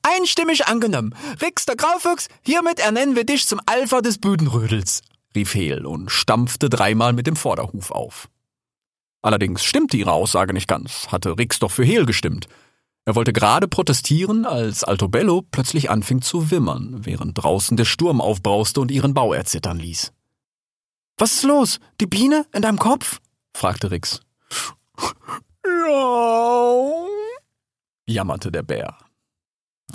[0.02, 1.14] Einstimmig angenommen.
[1.40, 5.02] Rix der Graufuchs, hiermit ernennen wir dich zum Alpha des Büdenrödels,
[5.34, 8.28] rief Hehl und stampfte dreimal mit dem Vorderhuf auf.
[9.22, 12.48] Allerdings stimmte ihre Aussage nicht ganz, hatte Rix doch für Hehl gestimmt.
[13.04, 18.80] Er wollte gerade protestieren, als Altobello plötzlich anfing zu wimmern, während draußen der Sturm aufbrauste
[18.80, 20.12] und ihren Bau erzittern ließ.
[21.16, 21.78] Was ist los?
[22.00, 23.20] Die Biene in deinem Kopf?
[23.56, 24.20] fragte Rix.
[25.64, 27.06] Ja,
[28.06, 28.98] jammerte der Bär.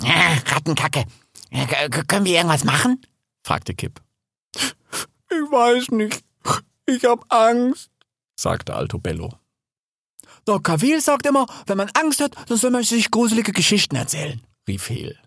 [0.04, 1.04] Äh, Rattenkacke.
[1.50, 3.00] Äh, können wir irgendwas machen?
[3.44, 4.00] fragte Kipp.
[4.54, 6.22] Ich weiß nicht.
[6.86, 7.90] Ich hab Angst,
[8.34, 9.32] sagte Altobello.
[10.46, 14.42] Der Kavil sagt immer, wenn man Angst hat, dann soll man sich gruselige Geschichten erzählen,
[14.66, 15.18] rief Hehl.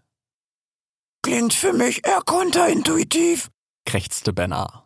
[1.21, 3.49] Klingt für mich eher kontraintuitiv,
[3.85, 4.83] krächzte Bernard.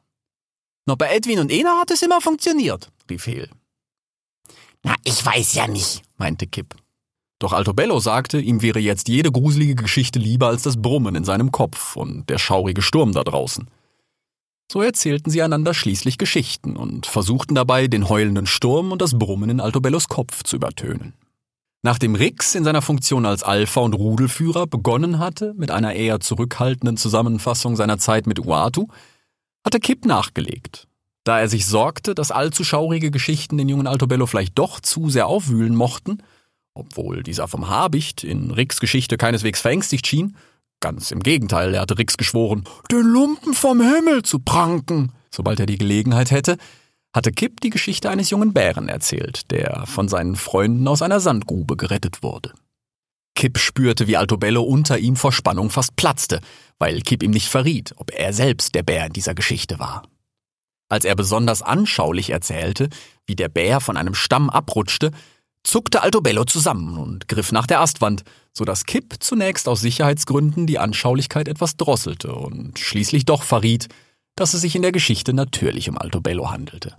[0.86, 3.50] Na, bei Edwin und Ena hat es immer funktioniert, rief Hehl.
[4.84, 6.76] Na, ich weiß ja nicht, meinte Kipp.
[7.40, 11.52] Doch Altobello sagte, ihm wäre jetzt jede gruselige Geschichte lieber als das Brummen in seinem
[11.52, 13.70] Kopf und der schaurige Sturm da draußen.
[14.72, 19.50] So erzählten sie einander schließlich Geschichten und versuchten dabei, den heulenden Sturm und das Brummen
[19.50, 21.14] in Altobellos Kopf zu übertönen.
[21.82, 26.98] Nachdem Rix in seiner Funktion als Alpha- und Rudelführer begonnen hatte, mit einer eher zurückhaltenden
[26.98, 28.88] Zusammenfassung seiner Zeit mit Uatu,
[29.66, 30.88] hatte Kip nachgelegt.
[31.24, 35.28] Da er sich sorgte, dass allzu schaurige Geschichten den jungen Altobello vielleicht doch zu sehr
[35.28, 36.22] aufwühlen mochten,
[36.80, 40.36] obwohl dieser vom Habicht in Ricks Geschichte keineswegs verängstigt schien,
[40.82, 45.12] Ganz im Gegenteil, er hatte Rix geschworen, den Lumpen vom Himmel zu pranken.
[45.30, 46.58] Sobald er die Gelegenheit hätte,
[47.14, 51.76] hatte Kipp die Geschichte eines jungen Bären erzählt, der von seinen Freunden aus einer Sandgrube
[51.76, 52.54] gerettet wurde.
[53.36, 56.40] Kipp spürte, wie Altobello unter ihm vor Spannung fast platzte,
[56.78, 60.04] weil Kipp ihm nicht verriet, ob er selbst der Bär in dieser Geschichte war.
[60.88, 62.90] Als er besonders anschaulich erzählte,
[63.28, 65.12] wie der Bär von einem Stamm abrutschte,
[65.64, 70.80] zuckte Altobello zusammen und griff nach der Astwand, so dass Kipp zunächst aus Sicherheitsgründen die
[70.80, 73.88] Anschaulichkeit etwas drosselte und schließlich doch verriet,
[74.36, 76.96] dass es sich in der Geschichte natürlich um Altobello handelte.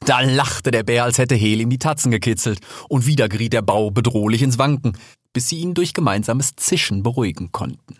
[0.00, 3.62] Da lachte der Bär, als hätte Hel ihm die Tatzen gekitzelt, und wieder geriet der
[3.62, 4.96] Bau bedrohlich ins Wanken,
[5.32, 7.98] bis sie ihn durch gemeinsames Zischen beruhigen konnten.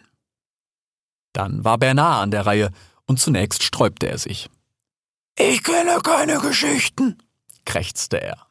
[1.35, 2.71] Dann war Bernard an der Reihe,
[3.07, 4.49] und zunächst sträubte er sich.
[5.39, 7.19] Ich kenne keine Geschichten,
[7.65, 8.48] krächzte er.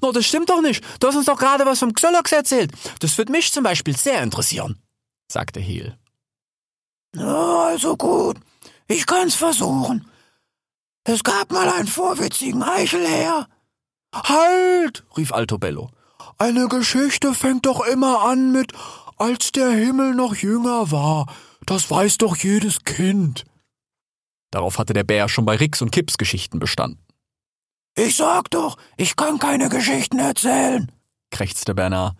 [0.00, 0.84] No, das stimmt doch nicht.
[1.00, 2.72] Du hast uns doch gerade was vom Xolox erzählt.
[3.00, 4.80] Das wird mich zum Beispiel sehr interessieren,
[5.30, 5.96] sagte Hehl.
[7.12, 8.36] Na, also gut.
[8.88, 10.08] Ich kann's versuchen.
[11.04, 13.48] Es gab mal einen vorwitzigen Eichelherr.
[14.14, 15.90] Halt, rief Altobello.
[16.38, 18.72] Eine Geschichte fängt doch immer an mit,
[19.16, 21.26] als der Himmel noch jünger war.
[21.64, 23.44] Das weiß doch jedes Kind.
[24.50, 27.05] Darauf hatte der Bär schon bei Rix und Kips Geschichten bestanden.
[27.96, 30.92] Ich sag doch, ich kann keine Geschichten erzählen,
[31.30, 32.16] krächzte Bernard.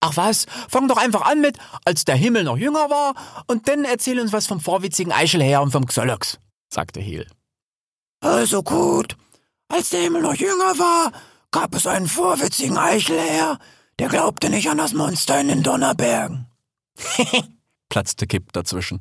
[0.00, 3.14] Ach was, fang doch einfach an mit, als der Himmel noch jünger war,
[3.46, 7.26] und dann erzähl uns was vom vorwitzigen Eichelherr und vom Xolox, sagte Hehl.
[8.20, 9.16] Also gut,
[9.68, 11.12] als der Himmel noch jünger war,
[11.50, 13.58] gab es einen vorwitzigen Eichelherr,
[13.98, 16.46] der glaubte nicht an das Monster in den Donnerbergen.
[17.88, 19.00] platzte Kipp dazwischen.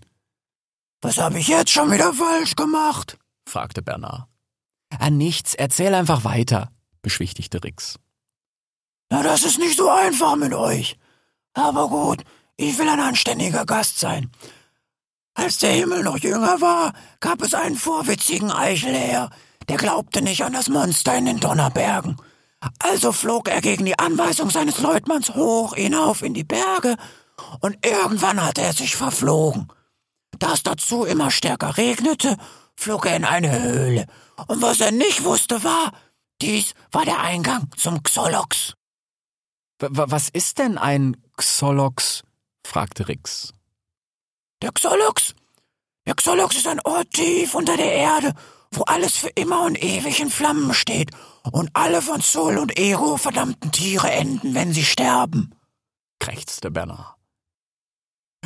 [1.01, 3.17] Was habe ich jetzt schon wieder falsch gemacht?
[3.47, 4.27] fragte Bernard.
[4.99, 6.69] An nichts, erzähl einfach weiter,
[7.01, 7.99] beschwichtigte Rix.
[9.09, 10.97] Na, das ist nicht so einfach mit euch.
[11.53, 12.23] Aber gut,
[12.57, 14.31] ich will ein anständiger Gast sein.
[15.35, 19.29] Als der Himmel noch jünger war, gab es einen vorwitzigen Eichelherr,
[19.67, 22.17] der glaubte nicht an das Monster in den Donnerbergen.
[22.79, 26.97] Also flog er gegen die Anweisung seines Leutmanns hoch hinauf in die Berge,
[27.61, 29.67] und irgendwann hatte er sich verflogen.
[30.39, 32.37] Da es dazu immer stärker regnete,
[32.75, 34.05] flog er in eine Höhle
[34.47, 35.91] und was er nicht wusste war,
[36.41, 38.73] dies war der Eingang zum Xolox.
[39.79, 42.23] W was ist denn ein Xolox?
[42.65, 43.53] fragte Rix.
[44.61, 45.35] Der Xolox?
[46.05, 48.33] Der Xolox ist ein Ort tief unter der Erde,
[48.71, 51.11] wo alles für immer und ewig in Flammen steht
[51.51, 55.53] und alle von Sol und Ero verdammten Tiere enden, wenn sie sterben,
[56.19, 57.15] krächzte Bernard.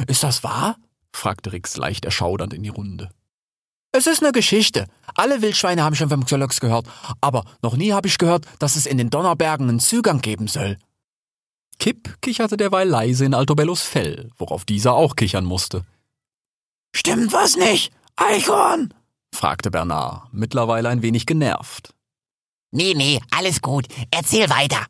[0.08, 0.78] Ist das wahr?
[1.14, 3.10] fragte Rix leicht erschaudernd in die Runde.
[3.98, 4.86] Es ist eine Geschichte.
[5.16, 6.86] Alle Wildschweine haben schon vom Xolox gehört,
[7.20, 10.78] aber noch nie habe ich gehört, dass es in den Donnerbergen einen Zugang geben soll.
[11.80, 15.84] Kipp kicherte derweil leise in Altobellos Fell, worauf dieser auch kichern musste.
[16.96, 18.94] Stimmt was nicht, Eichhorn?
[19.34, 21.96] fragte Bernard, mittlerweile ein wenig genervt.
[22.70, 23.88] Nee, nee, alles gut.
[24.12, 24.86] Erzähl weiter,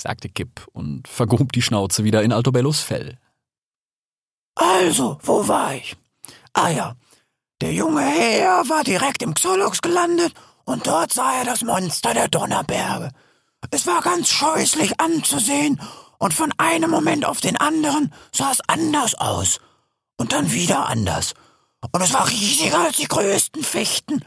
[0.00, 3.18] sagte Kipp und vergrub die Schnauze wieder in Altobellos Fell.
[4.56, 5.96] Also, wo war ich?
[6.54, 6.96] Ah ja,
[7.60, 10.32] der junge Herr war direkt im Xolox gelandet
[10.64, 13.10] und dort sah er das Monster der Donnerberge.
[13.70, 15.80] Es war ganz scheußlich anzusehen
[16.18, 19.60] und von einem Moment auf den anderen sah es anders aus
[20.16, 21.34] und dann wieder anders.
[21.92, 24.24] Und es war riesiger als die größten Fichten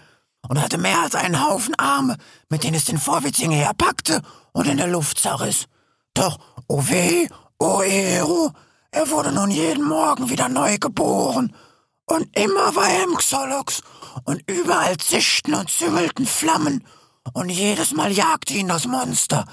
[0.47, 2.17] und hatte mehr als einen Haufen Arme,
[2.49, 4.21] mit denen es den Vorwitzigen herpackte
[4.51, 5.67] und in der Luft zerriss.
[6.13, 7.27] Doch, oh weh,
[7.59, 8.51] oh Ero,
[8.91, 11.55] er wurde nun jeden Morgen wieder neu geboren.
[12.11, 13.83] Und immer war er im Xolox
[14.25, 16.85] und überall zischten und züngelten Flammen
[17.31, 19.45] und jedes Mal jagte ihn das Monster,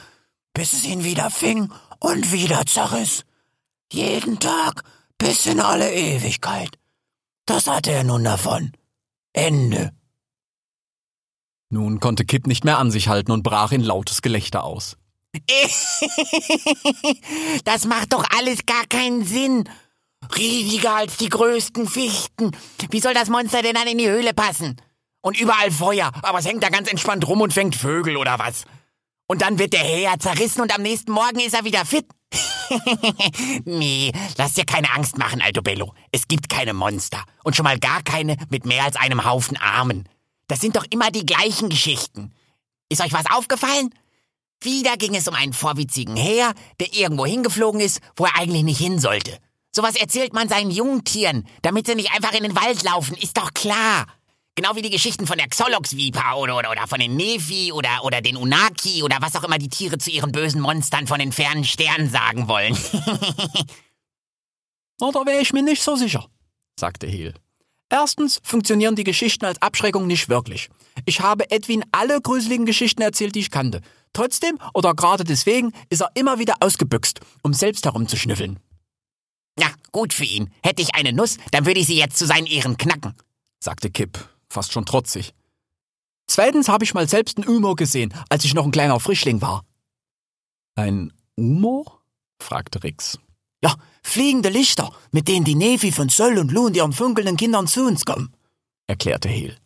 [0.55, 3.25] bis es ihn wieder fing und wieder zerriss.
[3.93, 4.83] Jeden Tag
[5.19, 6.77] bis in alle Ewigkeit.
[7.47, 8.73] Das hatte er nun davon.
[9.33, 9.93] Ende.
[11.71, 14.97] Nun konnte Kip nicht mehr an sich halten und brach in lautes Gelächter aus.
[17.65, 19.69] das macht doch alles gar keinen Sinn.
[20.37, 22.53] Riesiger als die größten Fichten.
[22.91, 24.77] Wie soll das Monster denn dann in die Höhle passen?
[25.21, 28.65] Und überall Feuer, aber es hängt da ganz entspannt rum und fängt Vögel oder was.
[29.27, 32.07] Und dann wird der Heer zerrissen und am nächsten Morgen ist er wieder fit.
[33.65, 35.95] nee, lass dir keine Angst machen, Alto Bello.
[36.13, 37.23] Es gibt keine Monster.
[37.45, 40.09] Und schon mal gar keine mit mehr als einem Haufen Armen.
[40.47, 42.33] Das sind doch immer die gleichen Geschichten.
[42.89, 43.91] Ist euch was aufgefallen?
[44.61, 48.79] Wieder ging es um einen vorwitzigen Heer, der irgendwo hingeflogen ist, wo er eigentlich nicht
[48.79, 49.39] hin sollte.
[49.75, 53.53] Sowas erzählt man seinen Jungtieren, damit sie nicht einfach in den Wald laufen, ist doch
[53.55, 54.07] klar.
[54.55, 58.21] Genau wie die Geschichten von der Xolox-Viper oder, oder, oder von den Nefi oder, oder
[58.21, 61.65] den Unaki oder was auch immer die Tiere zu ihren bösen Monstern von den fernen
[61.65, 62.77] Sternen sagen wollen.
[65.01, 66.27] Da wäre ich mir nicht so sicher,
[66.77, 67.33] sagte Hel.
[67.89, 70.71] Erstens funktionieren die Geschichten als Abschreckung nicht wirklich.
[71.07, 73.81] Ich habe Edwin alle gruseligen Geschichten erzählt, die ich kannte.
[74.13, 78.59] Trotzdem oder gerade deswegen ist er immer wieder ausgebüxt, um selbst herumzuschnüffeln.
[79.59, 80.53] Ja, gut für ihn.
[80.63, 83.15] Hätte ich eine Nuss, dann würde ich sie jetzt zu seinen Ehren knacken,
[83.61, 85.35] sagte Kipp, fast schon trotzig.
[86.27, 89.65] Zweitens habe ich mal selbst einen Umo gesehen, als ich noch ein kleiner Frischling war.
[90.77, 91.87] Ein Umo?
[92.39, 93.19] fragte Rix.
[93.63, 97.67] Ja, fliegende Lichter, mit denen die Nevi von Söll und Lu und ihren funkelnden Kindern
[97.67, 98.33] zu uns kommen,
[98.87, 99.57] erklärte Hel.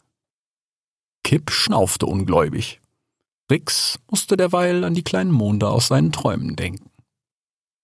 [1.24, 2.80] Kipp schnaufte ungläubig.
[3.50, 6.91] Rix musste derweil an die kleinen Monde aus seinen Träumen denken.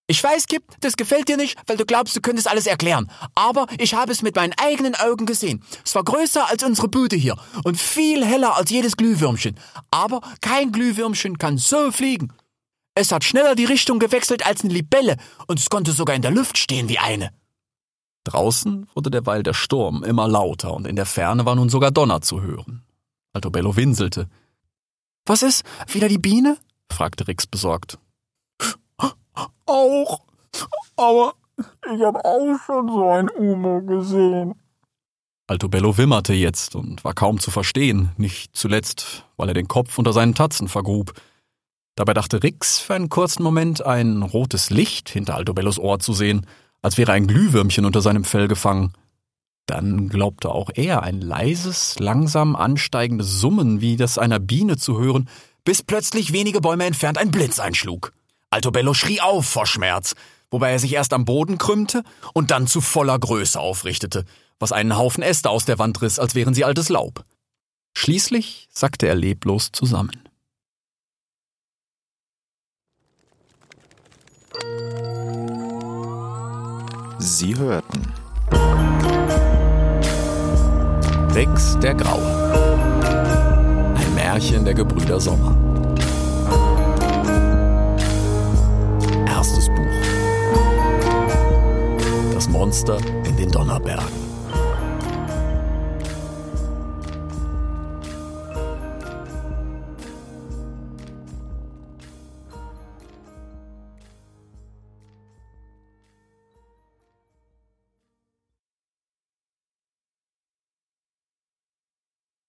[0.09, 3.11] Ich weiß, Kip, das gefällt dir nicht, weil du glaubst, du könntest alles erklären.
[3.35, 5.63] Aber ich habe es mit meinen eigenen Augen gesehen.
[5.85, 9.55] Es war größer als unsere Bude hier und viel heller als jedes Glühwürmchen.
[9.91, 12.33] Aber kein Glühwürmchen kann so fliegen.
[12.95, 16.31] Es hat schneller die Richtung gewechselt als eine Libelle und es konnte sogar in der
[16.31, 17.29] Luft stehen wie eine.
[18.23, 22.21] Draußen wurde derweil der Sturm immer lauter und in der Ferne war nun sogar Donner
[22.21, 22.83] zu hören.
[23.33, 24.27] Altobello winselte.
[25.27, 25.63] Was ist?
[25.87, 26.57] Wieder die Biene?
[26.91, 27.99] fragte Rix besorgt.
[29.65, 30.21] Auch.
[30.95, 31.33] Aber
[31.93, 34.55] ich habe auch schon so ein Umo gesehen.
[35.47, 40.13] Altobello wimmerte jetzt und war kaum zu verstehen, nicht zuletzt, weil er den Kopf unter
[40.13, 41.13] seinen Tatzen vergrub.
[41.95, 46.45] Dabei dachte Rix für einen kurzen Moment ein rotes Licht hinter Altobellos Ohr zu sehen,
[46.81, 48.93] als wäre ein Glühwürmchen unter seinem Fell gefangen.
[49.65, 55.29] Dann glaubte auch er ein leises, langsam ansteigendes Summen wie das einer Biene zu hören,
[55.65, 58.13] bis plötzlich wenige Bäume entfernt ein Blitz einschlug.
[58.51, 60.15] Altobello schrie auf vor Schmerz,
[60.49, 64.25] wobei er sich erst am Boden krümmte und dann zu voller Größe aufrichtete,
[64.57, 67.23] was einen Haufen Äste aus der Wand riss, als wären sie altes Laub.
[67.95, 70.23] Schließlich sackte er leblos zusammen.
[77.19, 78.13] Sie hörten
[81.33, 83.95] Rex der Graue.
[83.95, 85.68] Ein Märchen der Gebrüder Sommer.
[92.51, 94.18] Monster in den Donnerbergen.